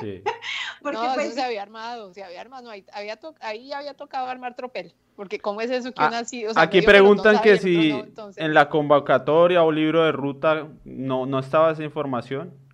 [0.00, 0.22] Sí.
[0.82, 4.56] porque no, pues, se había armado, se había armado, ahí, había ahí había tocado armar
[4.56, 6.46] tropel, porque ¿cómo es eso que ah, uno así?
[6.46, 7.94] O sea, aquí preguntan que si
[8.36, 12.65] en la convocatoria o libro de ruta no, no estaba esa información.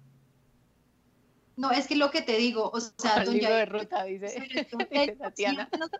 [1.62, 4.26] No, es que lo que te digo, o sea, el libro de ruta, dice
[5.20, 5.68] Tatiana.
[5.78, 5.90] Nos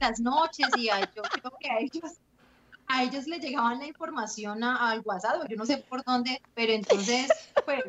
[0.00, 2.14] las noches y yo creo que a ellos
[2.88, 7.28] a ellos les llegaban la información al WhatsApp, yo no sé por dónde, pero entonces,
[7.64, 7.84] pues,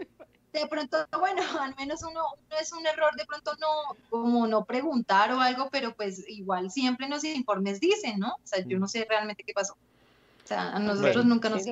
[0.54, 4.64] de pronto, bueno, al menos uno, uno, es un error de pronto no, como no
[4.64, 8.36] preguntar o algo, pero pues igual siempre los informes dicen, ¿no?
[8.36, 9.74] O sea, yo no sé realmente qué pasó.
[9.74, 11.64] O sea, a nosotros nunca nos.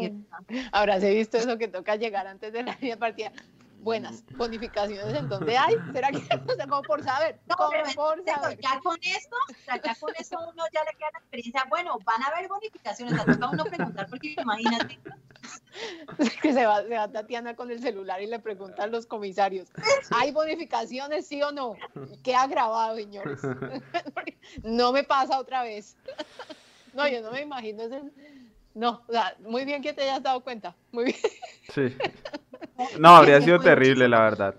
[0.72, 3.32] Ahora, ¿se visto eso que toca llegar antes de la partida?
[3.84, 5.76] Buenas bonificaciones en donde hay.
[5.94, 6.18] ¿Será que
[6.52, 7.40] o sea, como por saber?
[7.56, 8.60] como por saber.
[8.62, 11.66] Ya con esto, o sea, ya con eso uno ya le queda la experiencia.
[11.70, 15.00] Bueno, van a haber bonificaciones, a toca uno preguntar porque imagínate.
[16.42, 19.70] que se va, se va Tatiana con el celular y le preguntan los comisarios,
[20.12, 21.76] ¿hay bonificaciones sí o no?
[22.24, 23.42] ¿Qué ha grabado, señores?
[24.64, 25.98] no me pasa otra vez.
[26.94, 28.02] no, yo no me imagino ese...
[28.74, 30.76] No, o sea, muy bien que te hayas dado cuenta.
[30.92, 31.18] Muy bien.
[31.74, 31.96] Sí.
[33.00, 34.56] No, habría sido terrible, la verdad.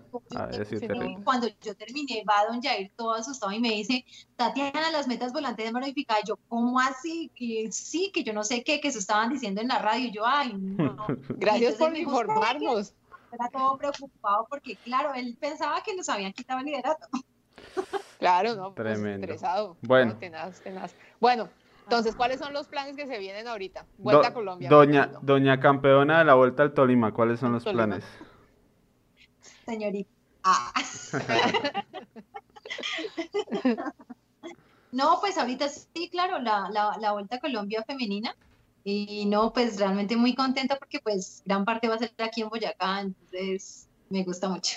[1.25, 4.05] Cuando yo terminé, va don Jair todo asustado y me dice,
[4.37, 6.19] Tatiana, las metas volantes de modificar.
[6.27, 7.31] Yo, ¿cómo así?
[7.35, 10.09] Que sí, que yo no sé qué, que se estaban diciendo en la radio.
[10.09, 11.07] Y yo, ay, no.
[11.29, 12.95] Gracias por informarnos.
[13.33, 17.09] Era todo preocupado porque, claro, él pensaba que nos habían quitado el liderato.
[18.19, 19.27] Claro, no, pues, Tremendo.
[19.27, 19.77] estresado.
[19.83, 20.17] Bueno.
[20.17, 20.95] tenaz, tenaz.
[21.21, 21.49] Bueno,
[21.85, 23.87] entonces, ¿cuáles son los planes que se vienen ahorita?
[23.99, 24.71] Vuelta a Colombia.
[24.71, 28.05] Doña, doña campeona de la Vuelta al Tolima, ¿cuáles son los planes?
[29.67, 30.11] Señorita.
[30.43, 30.73] Ah.
[34.93, 38.35] no, pues ahorita sí, claro, la, la, Vuelta a Colombia femenina.
[38.87, 42.51] Y no, pues realmente muy contenta porque pues gran parte va a ser aquí en
[42.51, 44.77] Boyacá, entonces me gusta mucho.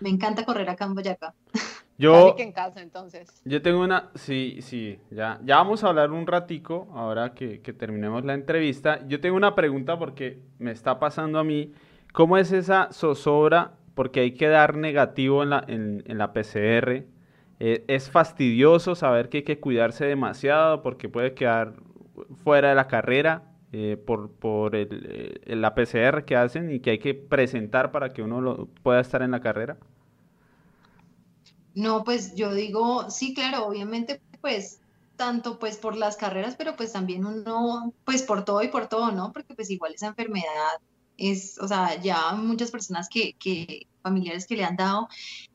[0.00, 1.34] me encanta correr acá en Boyacá.
[1.98, 3.40] Yo, en casa, entonces.
[3.44, 8.24] Yo tengo una, sí, sí, ya, ya vamos a hablar un ratico, ahora que, terminemos
[8.24, 9.06] la entrevista.
[9.08, 11.72] Yo tengo una pregunta porque me está pasando a mí,
[12.12, 13.72] ¿cómo es esa zozobra?
[13.94, 17.04] Porque hay que dar negativo en la, en, la PCR.
[17.58, 21.72] Eh, es fastidioso saber que hay que cuidarse demasiado porque puede quedar
[22.44, 26.90] fuera de la carrera eh, por, por el, eh, la PCR que hacen y que
[26.90, 29.78] hay que presentar para que uno lo, pueda estar en la carrera.
[31.76, 34.80] No, pues yo digo, sí, claro, obviamente, pues
[35.16, 39.12] tanto pues por las carreras, pero pues también uno, pues por todo y por todo,
[39.12, 39.30] ¿no?
[39.32, 40.80] Porque pues igual esa enfermedad
[41.18, 45.08] es, o sea, ya muchas personas que, que familiares que le han dado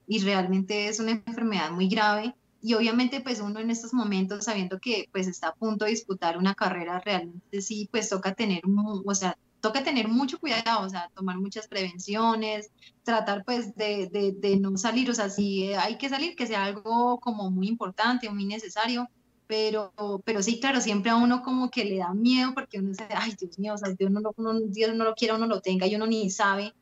[0.07, 4.79] y realmente es una enfermedad muy grave y obviamente pues uno en estos momentos sabiendo
[4.79, 8.61] que pues está a punto de disputar una carrera realmente sí pues toca tener,
[9.05, 12.71] o sea, toca tener mucho cuidado, o sea, tomar muchas prevenciones,
[13.03, 17.19] tratar pues de, de, no salir, o sea, si hay que salir, que sea algo
[17.19, 19.07] como muy importante, muy necesario,
[19.47, 19.93] pero,
[20.25, 23.35] pero sí, claro, siempre a uno como que le da miedo porque uno dice, ay,
[23.39, 24.33] Dios mío, o sea, Dios no, lo,
[24.67, 26.73] Dios no lo quiera, uno lo tenga y uno ni sabe,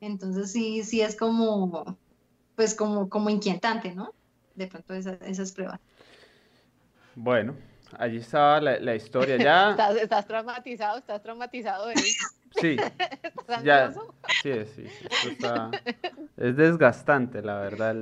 [0.00, 1.98] entonces sí, sí es como,
[2.54, 4.12] pues como, como inquietante, ¿no?
[4.54, 5.80] De pronto esas pruebas.
[7.14, 7.54] Bueno,
[7.96, 9.36] Allí estaba la, historia.
[9.36, 9.70] Ya...
[10.02, 11.86] ¿Estás, traumatizado, estás traumatizado,
[12.60, 12.76] Sí,
[13.64, 13.92] ya,
[14.42, 14.84] sí, sí,
[16.38, 17.94] es desgastante, la verdad,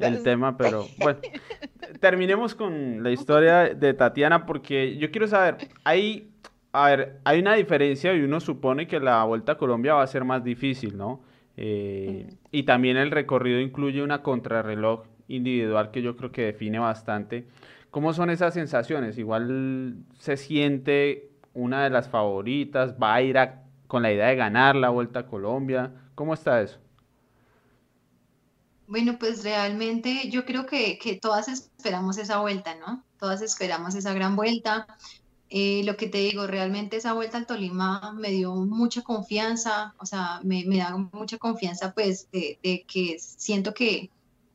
[0.00, 1.18] el, tema, pero bueno,
[1.98, 6.30] terminemos con la historia de Tatiana porque yo quiero saber, hay,
[6.72, 10.06] a ver, hay una diferencia y uno supone que la Vuelta a Colombia va a
[10.06, 11.22] ser más difícil, ¿no?
[11.56, 17.46] Eh, y también el recorrido incluye una contrarreloj individual que yo creo que define bastante.
[17.98, 19.18] ¿Cómo son esas sensaciones?
[19.18, 23.36] Igual se siente una de las favoritas, va a ir
[23.88, 25.92] con la idea de ganar la Vuelta a Colombia.
[26.14, 26.78] ¿Cómo está eso?
[28.86, 33.02] Bueno, pues realmente yo creo que, todas esperamos esa vuelta, ¿no?
[33.18, 34.86] Todas esperamos esa gran vuelta.
[35.50, 40.06] Eh, lo que te digo, realmente esa vuelta al Tolima me dio mucha confianza, o
[40.06, 44.08] sea, me, da mucha confianza pues de, de que siento que,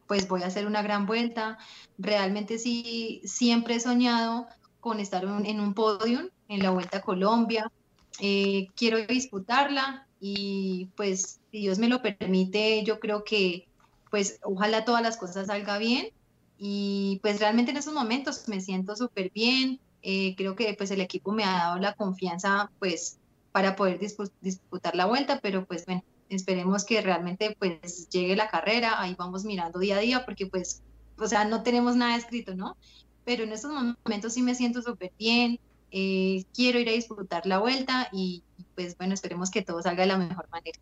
[0.07, 1.57] pues voy a hacer una gran vuelta.
[1.97, 4.47] Realmente sí, siempre he soñado
[4.79, 7.71] con estar en un podium en la Vuelta a Colombia.
[8.19, 13.67] Eh, quiero disputarla y pues si Dios me lo permite, yo creo que
[14.11, 16.09] pues ojalá todas las cosas salgan bien
[16.57, 19.79] y pues realmente en esos momentos me siento súper bien.
[20.01, 23.17] Eh, creo que pues el equipo me ha dado la confianza pues
[23.51, 23.99] para poder
[24.41, 29.45] disputar la vuelta, pero pues bueno, esperemos que realmente pues llegue la carrera, ahí vamos
[29.45, 30.81] mirando día a día, porque pues,
[31.17, 32.77] o sea, no tenemos nada escrito, ¿no?
[33.25, 35.59] Pero en estos momentos sí me siento súper bien,
[35.95, 38.43] Eh, quiero ir a disfrutar la vuelta y
[38.73, 40.79] pues bueno, esperemos que todo salga de la mejor manera.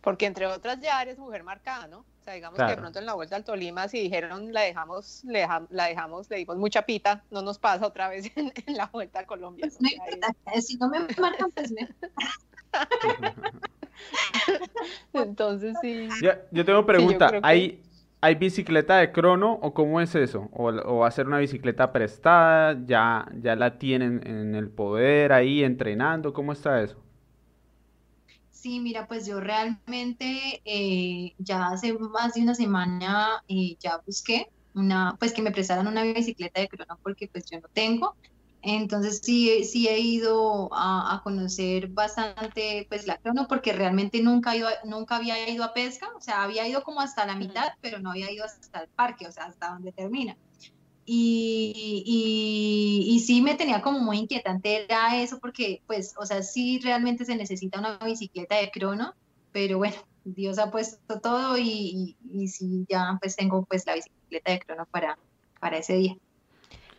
[0.00, 2.00] Porque entre otras ya eres mujer marcada, ¿no?
[2.00, 5.22] O sea, digamos que de pronto en la vuelta al Tolima, si dijeron la dejamos,
[5.24, 9.20] le la dejamos, le dimos mucha pita, no nos pasa otra vez en, la vuelta
[9.20, 9.70] a Colombia.
[9.70, 11.88] si no me marcan, pues me...
[15.12, 16.08] Entonces sí.
[16.50, 17.82] yo tengo pregunta, ¿hay,
[18.20, 20.48] ¿hay bicicleta de crono o cómo es eso?
[20.52, 22.78] ¿O, o va a ser una bicicleta prestada?
[22.86, 26.32] ¿Ya, ¿Ya la tienen en el poder ahí entrenando?
[26.32, 27.04] ¿Cómo está eso?
[28.64, 34.48] Sí, mira, pues yo realmente eh, ya hace más de una semana eh, ya busqué
[34.72, 38.16] una, pues que me prestaran una bicicleta de crono porque pues yo no tengo.
[38.66, 44.68] Entonces sí, sí he ido a, conocer bastante pues la crono porque realmente nunca, ido,
[44.84, 48.12] nunca había ido a pesca, o sea, había ido como hasta la mitad, pero no
[48.12, 50.34] había ido hasta el parque, o sea, hasta donde termina.
[51.04, 52.04] Y,
[53.06, 57.26] y, sí me tenía como muy inquietante era eso porque pues, o sea, sí realmente
[57.26, 59.14] se necesita una bicicleta de crono,
[59.52, 64.52] pero bueno, Dios ha puesto todo y, y, sí ya pues tengo pues la bicicleta
[64.52, 65.18] de crono para,
[65.60, 66.16] para ese día.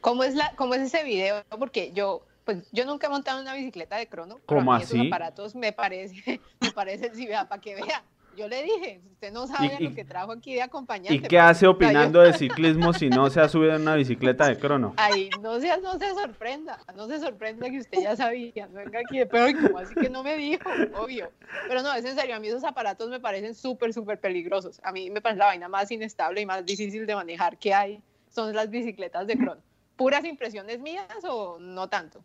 [0.01, 1.43] ¿Cómo es, la, ¿Cómo es ese video?
[1.57, 4.39] Porque yo, pues yo nunca he montado una bicicleta de crono.
[4.45, 4.95] ¿Cómo así?
[4.95, 8.03] Esos aparatos me parece, me parece, si vea, para que vea.
[8.35, 11.15] Yo le dije, usted no sabe lo que trajo aquí de acompañante.
[11.15, 14.57] ¿Y qué hace opinando de ciclismo si no se ha subido en una bicicleta de
[14.57, 14.93] crono?
[14.97, 18.99] Ay, no se, no se sorprenda, no se sorprenda que usted ya sabía, no venga
[18.99, 20.69] aquí de pero como así que no me dijo,
[20.99, 21.31] obvio.
[21.67, 24.81] Pero no, es en serio, a mí esos aparatos me parecen súper, súper peligrosos.
[24.83, 28.01] A mí me parece la vaina más inestable y más difícil de manejar que hay,
[28.29, 29.61] son las bicicletas de crono.
[29.95, 32.23] ¿Puras impresiones mías o no tanto?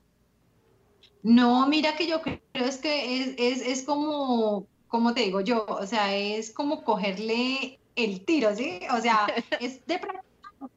[1.22, 5.66] No, mira que yo creo es que es, es, es como, como te digo yo,
[5.66, 8.80] o sea, es como cogerle el tiro, ¿sí?
[8.96, 9.26] O sea,
[9.60, 10.00] es de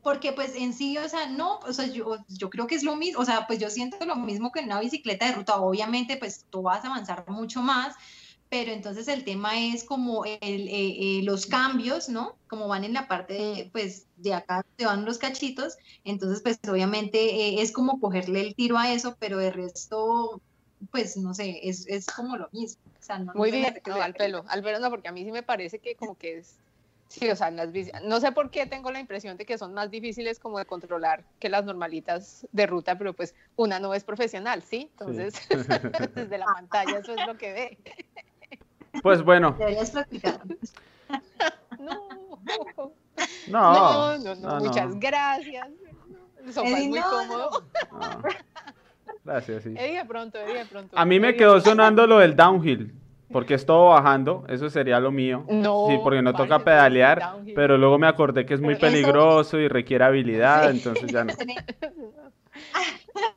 [0.01, 2.95] porque pues en sí, o sea, no, o sea, yo, yo creo que es lo
[2.95, 6.15] mismo, o sea, pues yo siento lo mismo que en una bicicleta de ruta, obviamente
[6.17, 7.95] pues tú vas a avanzar mucho más,
[8.54, 12.36] pero entonces el tema es como el, eh, eh, los cambios, ¿no?
[12.45, 16.60] Como van en la parte, de, pues, de acá te van los cachitos, entonces, pues,
[16.70, 20.39] obviamente eh, es como cogerle el tiro a eso, pero de resto,
[20.91, 22.80] pues, no sé, es, es como lo mismo.
[23.34, 23.66] Muy bien,
[23.99, 26.58] al pelo, al pelo no, porque a mí sí me parece que como que es,
[27.08, 27.70] sí, o sea, las
[28.04, 31.24] no sé por qué tengo la impresión de que son más difíciles como de controlar
[31.39, 34.91] que las normalitas de ruta, pero pues una no es profesional, ¿sí?
[34.91, 35.34] Entonces,
[36.14, 37.78] desde la pantalla eso es lo que ve.
[39.01, 39.55] Pues bueno.
[39.57, 40.41] Deberías practicar.
[43.47, 45.67] No, no, no, no, muchas gracias.
[46.43, 47.63] El sofá es muy cómodo.
[49.23, 49.69] Gracias, sí.
[49.69, 50.97] de pronto, de pronto.
[50.97, 52.93] A mí me quedó sonando lo del downhill,
[53.31, 55.45] porque es todo bajando, eso sería lo mío.
[55.49, 55.87] No.
[55.87, 60.03] Sí, porque no toca pedalear, pero luego me acordé que es muy peligroso y requiere
[60.03, 61.33] habilidad, entonces ya no.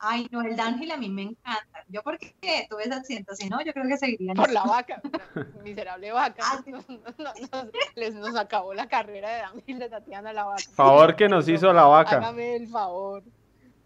[0.00, 1.84] Ay, no, el downhill a mí me encanta.
[1.88, 2.34] Yo porque
[2.70, 4.32] tuve ese accidente, si no, yo creo que seguiría.
[4.34, 5.00] Por la vaca,
[5.64, 6.42] miserable vaca.
[6.44, 6.84] Ah, nos,
[7.96, 10.62] les nos acabó la carrera de downhill de Tatiana la vaca.
[10.74, 12.16] Favor que nos hizo la vaca.
[12.18, 13.24] Hágame el favor.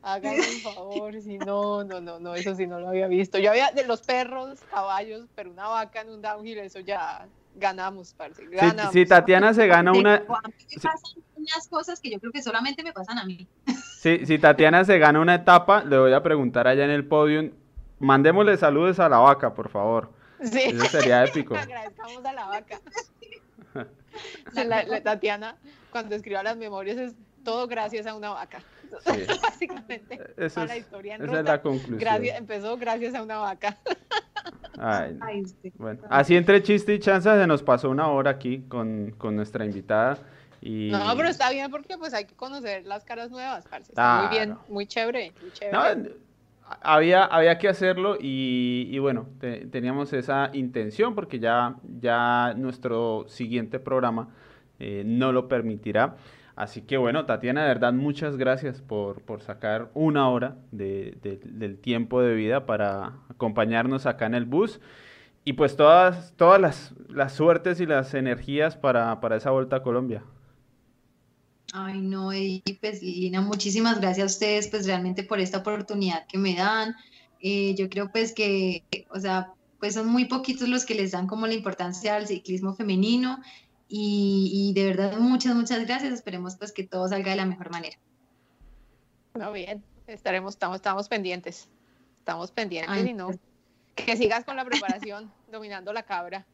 [0.02, 3.38] Hágame el favor, si no, no, no, no, eso sí no lo había visto.
[3.38, 8.12] Yo había de los perros, caballos, pero una vaca en un downhill, eso ya ganamos,
[8.14, 8.44] parce.
[8.48, 8.92] Ganamos.
[8.92, 10.16] Si, Tatiana se gana una.
[10.16, 10.26] A mí
[10.70, 13.46] me pasan unas cosas que yo creo que solamente me pasan a mí.
[14.02, 17.52] Si, si Tatiana se gana una etapa, le voy a preguntar allá en el podium.
[18.00, 20.10] Mandémosle saludos a la vaca, por favor.
[20.42, 20.58] Sí.
[20.58, 21.54] Eso sería épico.
[21.56, 22.80] Agradezcamos a la vaca.
[24.56, 25.56] La, Tatiana,
[25.92, 28.58] cuando escriba las memorias, es todo gracias a una vaca.
[29.42, 32.24] Básicamente, esa la historia en esa es la conclusión.
[32.24, 33.78] empezó gracias a una vaca.
[34.78, 35.16] Ay,
[35.76, 39.64] bueno, así entre chiste y chanza se nos pasó una hora aquí con, con nuestra
[39.64, 40.18] invitada.
[40.62, 40.90] Y...
[40.90, 43.90] No, pero está bien porque pues hay que conocer las caras nuevas, parce.
[43.90, 46.12] Está muy bien, muy chévere, muy chévere.
[46.82, 49.28] había, había que hacerlo y, y bueno,
[49.70, 54.28] teníamos esa intención porque ya, ya nuestro siguiente programa
[54.78, 56.16] eh, no lo permitirá.
[56.54, 61.78] Así que bueno, Tatiana, de verdad, muchas gracias por, por sacar una hora de, del
[61.78, 64.80] tiempo de vida para acompañarnos acá en el bus.
[65.44, 69.82] Y pues todas, todas las, las suertes y las energías para, para esa vuelta a
[69.82, 70.22] Colombia.
[71.74, 76.36] Ay, no, y pues Lina, muchísimas gracias a ustedes, pues realmente por esta oportunidad que
[76.36, 76.94] me dan.
[77.40, 81.26] Eh, yo creo pues que, o sea, pues son muy poquitos los que les dan
[81.26, 83.40] como la importancia al ciclismo femenino
[83.88, 86.12] y, de verdad, muchas, muchas gracias.
[86.12, 87.96] Esperemos pues que todo salga de la mejor manera.
[89.34, 91.68] Muy bien, estaremos, estamos, estamos pendientes.
[92.18, 93.26] Estamos pendientes y no.
[93.26, 93.40] Pues.
[93.94, 96.46] Que sigas con la preparación, dominando la cabra.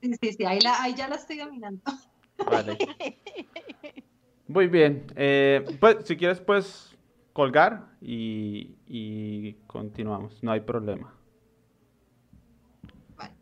[0.00, 1.82] Sí, sí, sí, ahí, la, ahí ya la estoy dominando.
[2.44, 2.78] Vale.
[4.48, 5.06] Muy bien.
[5.16, 6.96] Eh, pues, si quieres, pues
[7.32, 11.12] colgar y, y continuamos, no hay problema.
[13.16, 13.32] Vale.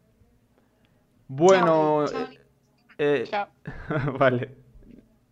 [1.29, 2.29] Bueno, Chao,
[2.99, 3.49] eh, Chao.
[4.19, 4.51] vale.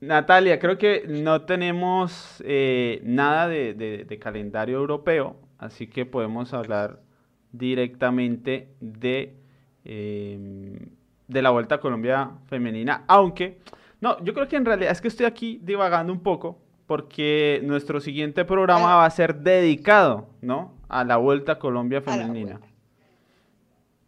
[0.00, 6.52] Natalia, creo que no tenemos eh, nada de, de- de calendario europeo, así que podemos
[6.54, 7.00] hablar
[7.52, 9.36] directamente de,
[9.84, 10.88] eh,
[11.28, 13.60] de la Vuelta a Colombia femenina, aunque,
[14.00, 18.00] no, yo creo que en realidad es que estoy aquí divagando un poco, porque nuestro
[18.00, 20.74] siguiente programa va a ser dedicado, ¿no?
[20.88, 22.60] A la Vuelta a Colombia femenina.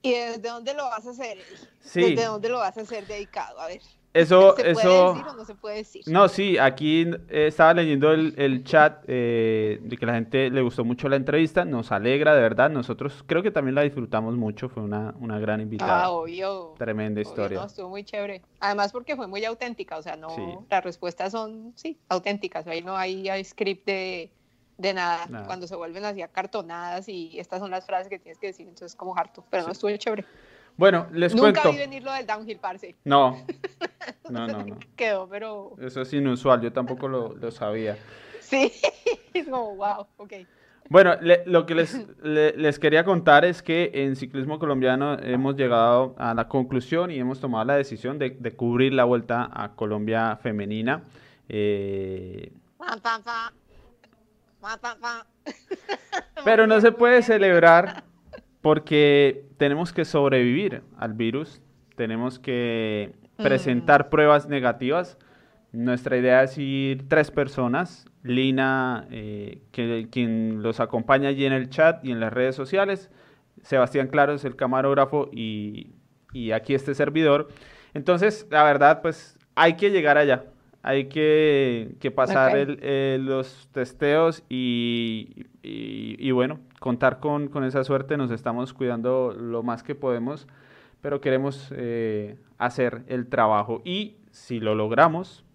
[0.02, 1.38] ¿Y desde dónde lo vas a hacer?
[1.80, 2.02] Sí.
[2.02, 3.58] ¿Desde dónde lo vas a hacer dedicado?
[3.58, 3.80] A ver.
[4.14, 5.08] Eso, ¿Se puede eso...
[5.14, 6.02] decir o no se puede decir?
[6.06, 10.62] No, sí, aquí eh, estaba leyendo el, el chat eh, de que la gente le
[10.62, 14.68] gustó mucho la entrevista, nos alegra de verdad, nosotros creo que también la disfrutamos mucho,
[14.68, 16.74] fue una, una gran invitada, Ah, obvio.
[16.78, 17.58] tremenda obvio, historia.
[17.58, 18.40] no, estuvo muy chévere.
[18.60, 20.42] Además porque fue muy auténtica, o sea, no, Sí.
[20.70, 22.66] las respuestas son, sí, auténticas.
[22.68, 24.30] Ahí no hay, hay script de,
[24.78, 25.26] de nada.
[25.26, 25.46] Nada.
[25.46, 28.94] Cuando se vuelven así acartonadas y estas son las frases que tienes que decir, entonces
[28.94, 29.44] como harto.
[29.50, 30.24] Pero no estuvo chévere.
[30.76, 31.70] Bueno, les Nunca cuento.
[31.72, 32.96] vi venir lo del downhill, parce.
[33.04, 33.44] No,
[34.30, 37.96] no, no, no, Quedó, pero eso es inusual, yo tampoco lo, lo sabía.
[38.40, 38.72] sí,
[39.34, 40.32] es como, wow, ok.
[40.90, 45.56] Bueno, le- lo que les, le- les quería contar es que en ciclismo colombiano hemos
[45.56, 49.74] llegado a la conclusión y hemos tomado la decisión de, de cubrir la vuelta a
[49.76, 51.04] Colombia femenina.
[51.48, 52.52] Eh.
[56.44, 58.04] Pero no se puede celebrar
[58.64, 61.60] porque tenemos que sobrevivir al virus,
[61.96, 65.18] tenemos que presentar pruebas negativas.
[65.72, 71.68] Nuestra idea es ir tres personas, Lina, eh, que, quien los acompaña allí en el
[71.68, 73.10] chat y en las redes sociales,
[73.62, 75.92] Sebastián Claro es el camarógrafo y,
[76.32, 77.48] y aquí este servidor.
[77.92, 80.44] Entonces, la verdad, pues hay que llegar allá,
[80.82, 87.64] hay que, que pasar el- eh, los testeos y, y- y bueno, contar con, con
[87.64, 90.46] esa suerte, nos estamos cuidando lo más que podemos,
[91.00, 95.46] pero queremos eh, hacer el trabajo y si lo logramos,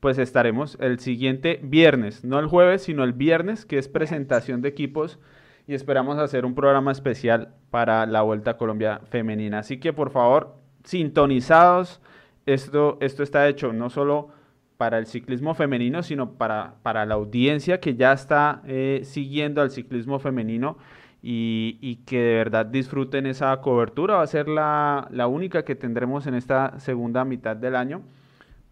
[0.00, 4.70] pues estaremos el siguiente viernes, no el jueves, sino el viernes, que es presentación de
[4.70, 5.20] equipos
[5.68, 9.60] y esperamos hacer un programa especial para la Vuelta a Colombia femenina.
[9.60, 12.00] Así que por favor, sintonizados,
[12.46, 14.30] esto, esto está hecho no solo
[14.78, 19.70] para el ciclismo femenino, sino para, para la audiencia que ya está eh, siguiendo al
[19.70, 20.78] ciclismo femenino
[21.20, 24.14] y, y que de verdad disfruten esa cobertura.
[24.14, 28.02] Va a ser la, la única que tendremos en esta segunda mitad del año.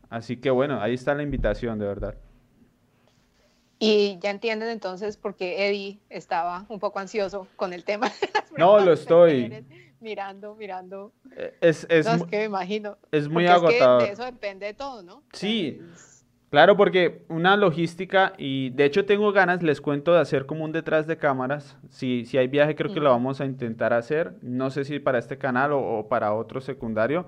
[0.08, 2.14] Así que bueno, ahí está la invitación, de verdad.
[3.78, 8.08] Y ya entienden entonces por qué Eddie estaba un poco ansioso con el tema.
[8.08, 9.64] de las No, lo estoy.
[10.06, 11.12] Mirando, mirando.
[11.36, 12.96] Eh, Es, es, no, es que me imagino.
[13.10, 14.02] es muy Porque es que agotador.
[14.06, 15.24] de eso depende de todo, ¿no?
[15.32, 15.80] Sí.
[16.48, 20.70] Claro, porque una logística, y de hecho tengo ganas, les cuento, de hacer como un
[20.70, 21.76] detrás de cámaras.
[21.90, 23.18] Si, si hay viaje, creo que lo Ujú.
[23.18, 24.34] vamos a intentar hacer.
[24.42, 27.26] No sé si para este canal o, o para otro secundario,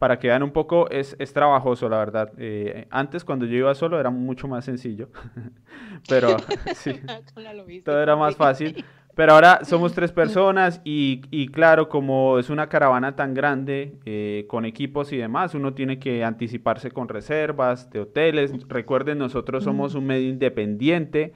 [0.00, 2.32] para que vean un poco, es, es trabajoso, la verdad.
[2.38, 5.10] Eh, antes, cuando yo iba solo, era mucho más sencillo.
[6.08, 6.36] Pero
[6.74, 7.00] sí,
[7.34, 8.84] con la logística, todo era más fácil.
[9.16, 14.44] Pero ahora somos tres personas y, y claro, como es una caravana tan grande, eh,
[14.46, 18.52] con equipos y demás, uno tiene que anticiparse con reservas de hoteles.
[18.68, 21.32] Recuerden, nosotros somos un medio independiente,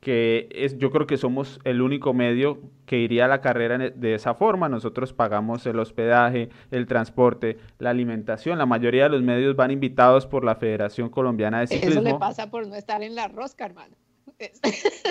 [0.00, 3.98] que es, yo creo que somos el único medio que iría a la carrera en-
[3.98, 4.68] de esa forma.
[4.68, 8.58] Nosotros pagamos el hospedaje, el transporte, la alimentación.
[8.58, 12.18] La mayoría de los medios van invitados por la Federación Colombiana de Eso le Ciclismo.
[12.18, 13.94] pasa por no estar en la rosca, hermano.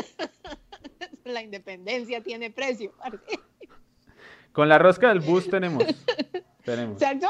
[1.51, 3.19] Independencia tiene precio, parce.
[4.53, 5.83] Con la rosca del bus tenemos.
[6.63, 6.97] tenemos.
[6.97, 7.27] ¿cierto?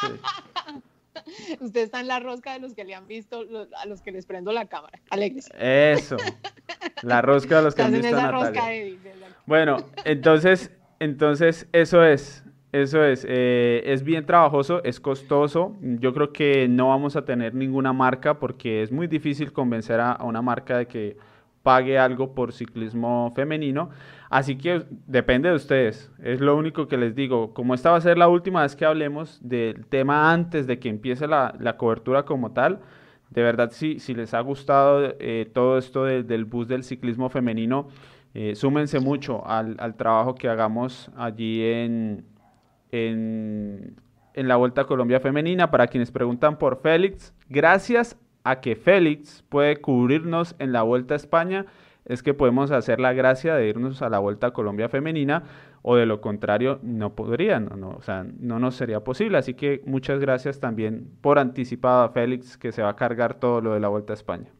[0.00, 1.56] sí.
[1.60, 3.44] Usted está en la rosca de los que le han visto,
[3.76, 5.00] a los que les prendo la cámara.
[5.10, 5.50] Alegres.
[5.58, 6.16] Eso.
[7.02, 8.94] La rosca de los que Estás han en visto a esa.
[9.44, 15.76] Bueno, entonces, entonces eso es, eso es, eh, es bien trabajoso, es costoso.
[15.80, 20.12] Yo creo que no vamos a tener ninguna marca porque es muy difícil convencer a,
[20.12, 21.16] a una marca de que
[21.62, 23.90] pague algo por ciclismo femenino.
[24.30, 26.10] Así que depende de ustedes.
[26.22, 27.54] Es lo único que les digo.
[27.54, 30.88] Como esta va a ser la última vez que hablemos del tema antes de que
[30.88, 32.80] empiece la, la cobertura como tal,
[33.30, 37.28] de verdad, si, si les ha gustado eh, todo esto de- del bus del ciclismo
[37.28, 37.88] femenino,
[38.34, 42.24] eh, súmense mucho al, al trabajo que hagamos allí en,
[42.92, 43.96] en,
[44.34, 45.70] en la Vuelta a Colombia Femenina.
[45.70, 48.16] Para quienes preguntan por Félix, gracias
[48.50, 51.66] a que Félix puede cubrirnos en la Vuelta a España,
[52.06, 55.42] es que podemos hacer la gracia de irnos a la Vuelta a Colombia Femenina,
[55.82, 59.36] o de lo contrario, no podría, no, no, o sea, no nos sería posible.
[59.36, 63.60] Así que muchas gracias también por anticipado a Félix, que se va a cargar todo
[63.60, 64.50] lo de la Vuelta a España.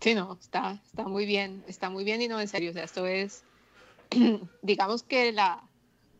[0.00, 2.82] Sí, no, está, está muy bien, está muy bien y no, en serio, o sea,
[2.82, 3.44] esto es,
[4.62, 5.62] digamos que la,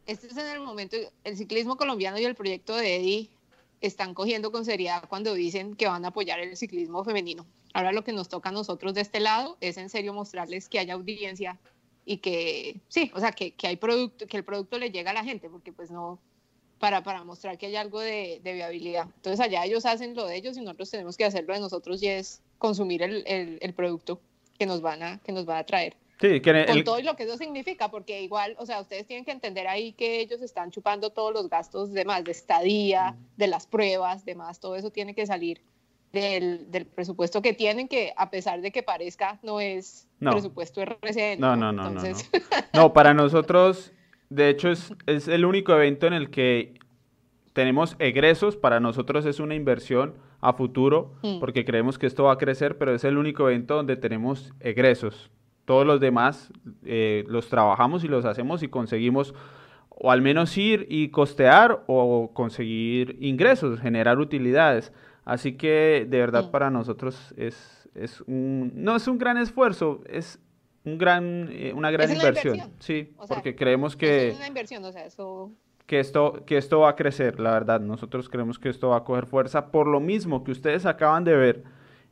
[0.07, 3.36] este es en el momento, el ciclismo colombiano y el proyecto de Eddie
[3.81, 7.47] están cogiendo con seriedad cuando dicen que van a apoyar el ciclismo femenino.
[7.75, 10.79] Ahora lo que nos toca a nosotros de este lado es en serio mostrarles que
[10.79, 11.59] hay audiencia
[12.05, 15.15] y que, sí, o sea, que, que hay producto, que el producto le llega a
[15.15, 16.21] la gente, porque pues no,
[16.79, 19.09] para, para mostrar que hay algo de, de, viabilidad.
[19.17, 22.09] Entonces allá ellos hacen lo de ellos y nosotros tenemos que hacerlo de nosotros y
[22.09, 24.21] es consumir el, el, el producto
[24.59, 25.97] que nos van a, que nos va a traer.
[26.21, 26.67] Sí, que el...
[26.67, 29.93] Con todo lo que eso significa, porque igual, o sea, ustedes tienen que entender ahí
[29.93, 34.35] que ellos están chupando todos los gastos de más, de estadía, de las pruebas, de
[34.35, 35.61] más, todo eso tiene que salir
[36.13, 40.31] del, del presupuesto que tienen, que a pesar de que parezca, no es no.
[40.31, 41.39] presupuesto RCN.
[41.39, 42.31] No, no, no, Entonces...
[42.33, 42.67] no, no.
[42.83, 43.93] no, para nosotros,
[44.31, 46.79] de hecho, es, es el único evento en el que
[47.53, 51.41] tenemos egresos, para nosotros es una inversión a futuro, mm.
[51.41, 55.31] porque creemos que esto va a crecer, pero es el único evento donde tenemos egresos
[55.67, 56.51] todos los demás
[56.85, 59.35] eh, los trabajamos y los hacemos y conseguimos
[59.91, 64.93] o al menos ir y costear o conseguir ingresos, generar utilidades.
[65.25, 70.39] Así que de verdad para nosotros es, es un, no es un gran esfuerzo, es
[70.85, 72.55] un gran, eh, una gran es inversión.
[72.55, 72.81] Una inversión.
[72.81, 74.29] Sí, o sea, porque creemos que...
[74.29, 75.51] Es una inversión, o sea, eso...
[75.87, 77.81] Que esto, que esto va a crecer, la verdad.
[77.81, 81.37] Nosotros creemos que esto va a coger fuerza por lo mismo que ustedes acaban de
[81.37, 81.65] ver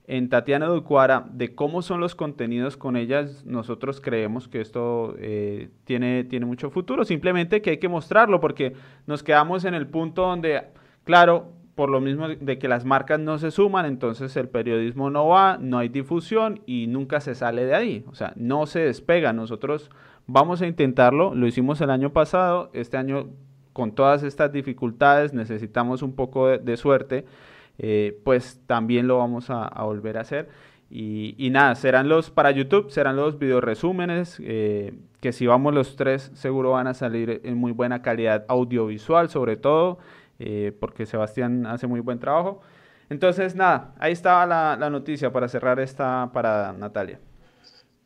[0.06, 5.70] en Tatiana Ducuara de cómo son los contenidos con ellas, nosotros creemos que esto eh,
[5.84, 8.74] tiene, tiene mucho futuro, simplemente que hay que mostrarlo porque
[9.06, 10.62] nos quedamos en el punto donde,
[11.04, 15.26] claro, por lo mismo de que las marcas no se suman, entonces el periodismo no
[15.26, 19.32] va, no hay difusión y nunca se sale de ahí, o sea, no se despega,
[19.32, 19.90] nosotros
[20.26, 23.30] vamos a intentarlo, lo hicimos el año pasado, este año
[23.72, 27.24] con todas estas dificultades necesitamos un poco de, de suerte,
[27.78, 30.48] eh, pues también lo vamos a, a volver a hacer.
[30.90, 35.74] Y, y, nada, serán los, para YouTube, serán los video resúmenes, eh, que si vamos
[35.74, 39.98] los tres seguro van a salir en muy buena calidad audiovisual sobre todo,
[40.38, 42.60] eh, porque Sebastián hace muy buen trabajo.
[43.10, 47.18] Entonces, nada, ahí estaba la, la noticia para cerrar esta parada, Natalia.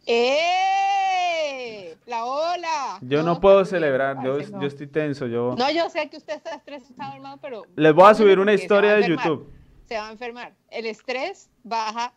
[0.07, 1.95] ¡Eh!
[2.07, 2.99] La ola.
[3.03, 4.63] Yo no, no puedo celebrar, yo, no.
[4.63, 5.27] yo, estoy tenso.
[5.27, 5.55] Yo...
[5.59, 7.65] No, yo sé que usted está estresado, hermano, pero...
[7.77, 9.58] Les voy a subir una historia de YouTube
[9.89, 10.55] se va a enfermar.
[10.71, 12.13] El estrés baja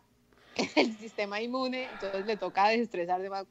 [0.76, 3.46] el sistema inmune, entonces le toca desestresar de más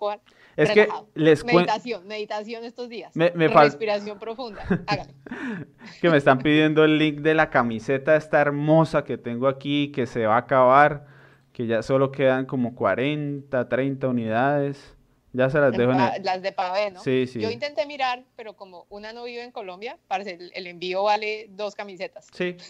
[0.56, 1.08] Es relajado.
[1.14, 3.16] que les Meditación, meditación estos días.
[3.16, 4.64] Me, me Respiración profunda.
[4.86, 5.14] Hágale.
[6.02, 10.06] que me están pidiendo el link de la camiseta esta hermosa que tengo aquí, que
[10.06, 11.08] se va a acabar,
[11.54, 14.96] que ya solo quedan como 40, 30 unidades.
[15.34, 16.24] Ya se las dejo en el...
[16.24, 17.00] Las de pavé, ¿no?
[17.02, 17.40] Sí, sí.
[17.40, 21.48] Yo intenté mirar, pero como una no vive en Colombia, parece el, el envío vale
[21.52, 22.28] dos camisetas.
[22.34, 22.58] Sí.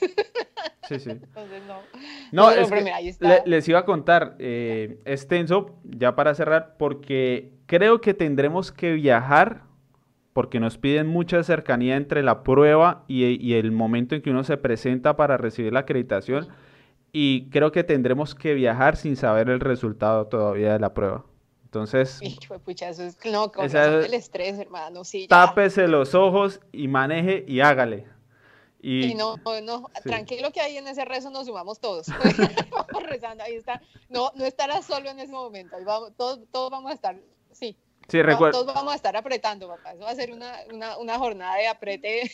[0.88, 1.12] Sí, sí.
[1.12, 1.80] Entonces no.
[2.32, 7.54] No, es que le, les iba a contar, eh, es tenso, ya para cerrar, porque
[7.66, 9.62] creo que tendremos que viajar,
[10.34, 14.44] porque nos piden mucha cercanía entre la prueba y, y el momento en que uno
[14.44, 16.50] se presenta para recibir la acreditación,
[17.14, 21.24] y creo que tendremos que viajar sin saber el resultado todavía de la prueba.
[21.72, 25.06] Entonces, de pucha, eso es no, con esa, el estrés, hermano.
[25.06, 28.10] Sí, tápese los ojos y maneje y hágale.
[28.82, 30.10] Y, y no, no, sí.
[30.10, 32.08] tranquilo que ahí en ese rezo nos sumamos todos.
[32.72, 33.82] vamos rezando, ahí está.
[34.10, 35.78] No, no estarás solo en ese momento.
[35.78, 37.16] Ahí vamos, todos, todos vamos a estar,
[37.54, 37.78] sí.
[38.10, 38.60] Sí, recuerdo.
[38.60, 39.94] Todos vamos a estar apretando, papá.
[39.94, 42.32] Eso va a ser una, una, una jornada de aprete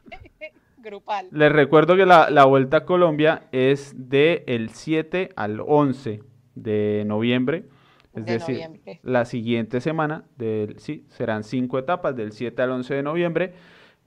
[0.78, 1.28] grupal.
[1.32, 6.22] Les recuerdo que la, la Vuelta a Colombia es del el 7 al 11
[6.54, 7.68] de noviembre.
[8.14, 9.00] Es de decir, noviembre.
[9.02, 13.54] la siguiente semana, del, sí, serán cinco etapas, del 7 al 11 de noviembre.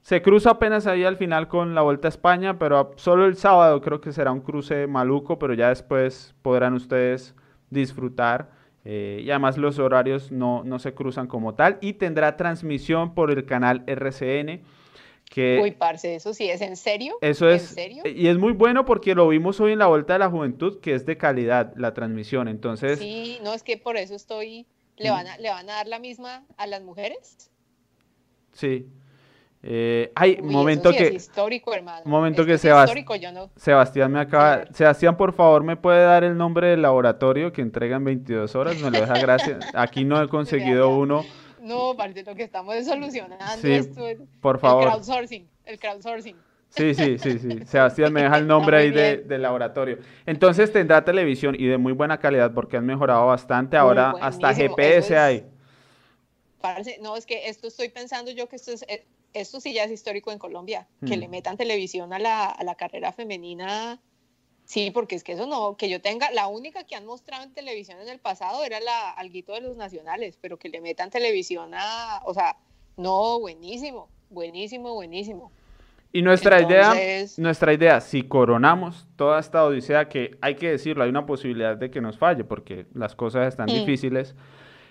[0.02, 3.80] Se cruza apenas ahí al final con la Vuelta a España, pero solo el sábado
[3.80, 7.36] creo que será un cruce maluco, pero ya después podrán ustedes
[7.70, 8.50] disfrutar.
[8.84, 11.78] Eh, y además los horarios no, no, se cruzan como tal.
[11.80, 14.62] Y tendrá transmisión por el canal RCN.
[15.32, 17.16] Que Uy, parce, eso sí, ¿es en serio?
[17.22, 17.70] Eso es.
[17.70, 18.02] ¿En serio?
[18.04, 20.94] Y es muy bueno porque lo vimos hoy en la Vuelta de la Juventud, que
[20.94, 22.48] es de calidad la transmisión.
[22.48, 22.98] Entonces.
[22.98, 24.66] Sí, no, es que por eso estoy.
[24.98, 27.50] ¿Le van a, ¿le van a dar la misma a las mujeres?
[28.52, 28.86] Sí.
[29.62, 32.02] Eh, hay Uy, momento sí que es histórico, hermano.
[32.04, 33.48] momento Esto que Sebast histórico, yo no.
[33.56, 37.96] Sebastián me acaba Sebastián por favor me puede dar el nombre del laboratorio que entrega
[37.96, 41.24] en 22 horas me lo deja gracias aquí no he conseguido uno
[41.62, 45.78] no parte lo que estamos es solucionando sí, esto es por favor el crowdsourcing el
[45.78, 46.36] crowdsourcing
[46.74, 47.58] Sí, sí, sí, sí.
[47.66, 49.98] Sebastián me deja el nombre ahí de, del laboratorio.
[50.24, 53.76] Entonces tendrá televisión y de muy buena calidad porque han mejorado bastante.
[53.76, 55.46] Ahora hasta GPS es, hay.
[56.62, 59.84] Parce, no, es que esto estoy pensando yo que esto es, eh, esto sí ya
[59.84, 61.08] es histórico en Colombia, hmm.
[61.08, 64.00] que le metan televisión a la, a la carrera femenina
[64.64, 67.52] Sí, porque es que eso no, que yo tenga, la única que han mostrado en
[67.52, 71.72] televisión en el pasado era la Alguito de los Nacionales, pero que le metan televisión
[71.74, 72.56] a, o sea,
[72.96, 75.50] no, buenísimo, buenísimo, buenísimo.
[76.14, 76.94] Y nuestra idea,
[77.38, 81.90] nuestra idea, si coronamos toda esta odisea, que hay que decirlo, hay una posibilidad de
[81.90, 83.74] que nos falle, porque las cosas están mm.
[83.74, 84.34] difíciles.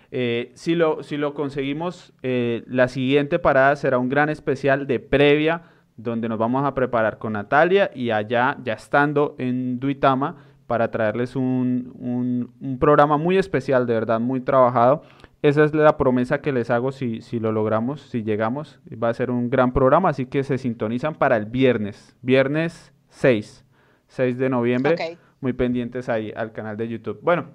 [0.10, 5.00] Eh, si, lo, si lo conseguimos, eh, la siguiente parada será un gran especial de
[5.00, 10.36] previa donde nos vamos a preparar con Natalia y allá, ya estando en Duitama,
[10.68, 15.04] para traerles un, programa muy especial, de verdad, muy trabajado.
[15.42, 18.80] Esa es la promesa que les hago si, si, lo logramos, si llegamos.
[18.92, 23.66] Va a ser un gran programa, así que se sintonizan para el viernes, viernes 6,
[24.08, 25.18] 6 de noviembre.
[25.42, 27.20] Muy pendientes ahí al canal de YouTube.
[27.22, 27.48] Bueno,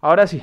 [0.00, 0.40] ahora sí,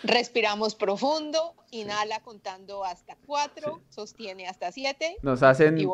[0.02, 5.16] Respiramos profundo, inhala contando hasta cuatro, sostiene hasta siete.
[5.22, 5.86] Nos hacen y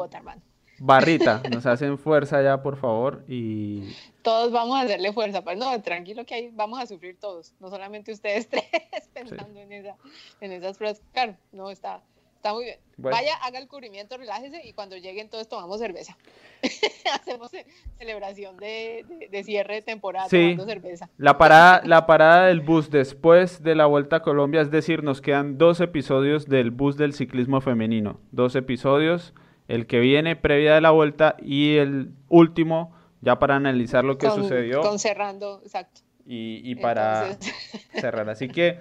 [0.79, 3.25] barrita, nos hacen fuerza ya, por favor.
[3.29, 7.55] Y todos vamos a hacerle fuerza, pero no, tranquilo que ahí vamos a sufrir todos,
[7.61, 8.65] no solamente ustedes tres
[9.13, 9.97] pensando en, esa,
[10.41, 11.03] en esas frases.
[11.13, 12.03] Claro, no está,
[12.47, 12.79] Está muy bien.
[12.99, 16.17] Vaya, haga el cubrimiento, relájese y cuando lleguen todos tomamos cerveza.
[17.13, 17.51] Hacemos
[17.99, 19.05] celebración de,
[19.45, 21.11] cierre de temporada tomando cerveza.
[21.19, 25.21] La parada, la parada del bus después de la Vuelta a Colombia, es decir, nos
[25.21, 28.21] quedan dos episodios del bus del ciclismo femenino.
[28.31, 29.35] Dos episodios,
[29.67, 34.31] el que viene previa de la Vuelta y el último ya para analizar lo que
[34.31, 34.83] sucedió.
[34.83, 36.03] Con cerrando, exacto.
[36.25, 37.37] Y, para
[37.93, 38.31] cerrar.
[38.31, 38.79] Así que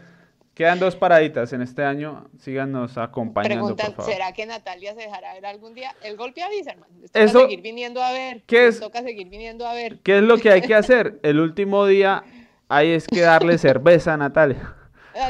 [0.55, 2.29] Quedan dos paraditas en este año.
[2.39, 3.75] Síganos acompañando.
[3.75, 5.93] Preguntan, ¿será que Natalia se dejará ver algún día?
[6.01, 6.93] El golpe avisa, hermano.
[7.11, 8.41] Toca seguir viniendo a ver.
[8.47, 9.99] ¿qué es, toca seguir viniendo a ver.
[9.99, 11.19] ¿Qué es lo que hay que hacer?
[11.23, 12.23] El último día
[12.69, 14.73] hay es que darle cerveza a Natalia.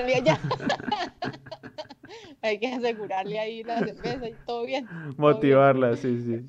[2.44, 4.88] hay que asegurarle ahí la cerveza y todo bien.
[5.18, 6.46] Motivarla, sí, sí.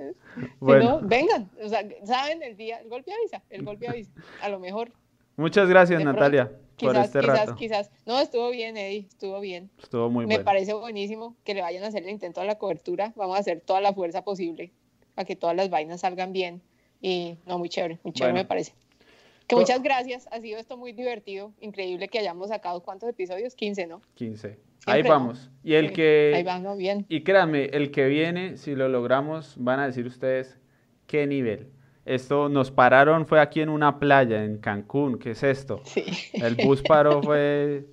[0.61, 1.01] Bueno.
[1.03, 4.11] vengan, o sea, saben el día, el golpe avisa, el golpe avisa.
[4.43, 4.91] A lo mejor.
[5.37, 6.51] Muchas gracias, Natalia.
[6.77, 7.91] Quizás, este quizás, quizás.
[8.05, 9.71] No, estuvo bien, Eddie, estuvo bien.
[9.83, 13.13] Estuvo muy Me parece buenísimo que le vayan a hacer el intento a la cobertura.
[13.17, 14.73] Vamos a hacer toda la fuerza posible
[15.15, 16.63] para que todas las vainas salgan bien.
[17.01, 18.73] Y no, muy chévere, muy chévere me parece.
[19.47, 23.87] Que muchas gracias, ha sido esto muy divertido, increíble que hayamos sacado cuántos episodios, 15,
[23.87, 24.03] ¿no?
[24.17, 24.59] 15.
[24.87, 25.51] Ahí vamos.
[25.63, 27.07] Y el que Ahí vamos bien.
[27.09, 30.59] Y créanme, el que viene, si lo logramos, van a decir ustedes
[31.07, 31.71] qué nivel.
[32.07, 35.81] Esto nos pararon, fue aquí en una playa, en Cancún, ¿qué es esto?
[35.85, 36.05] Sí.
[36.33, 37.87] El bus paró, fue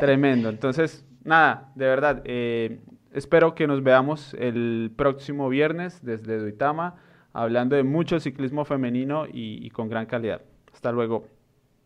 [0.00, 0.48] tremendo.
[0.48, 2.80] Entonces, nada, de verdad, eh,
[3.12, 6.94] espero que nos veamos el próximo viernes desde Duitama,
[7.32, 10.40] hablando de mucho ciclismo femenino y con gran calidad.
[10.72, 11.35] Hasta luego.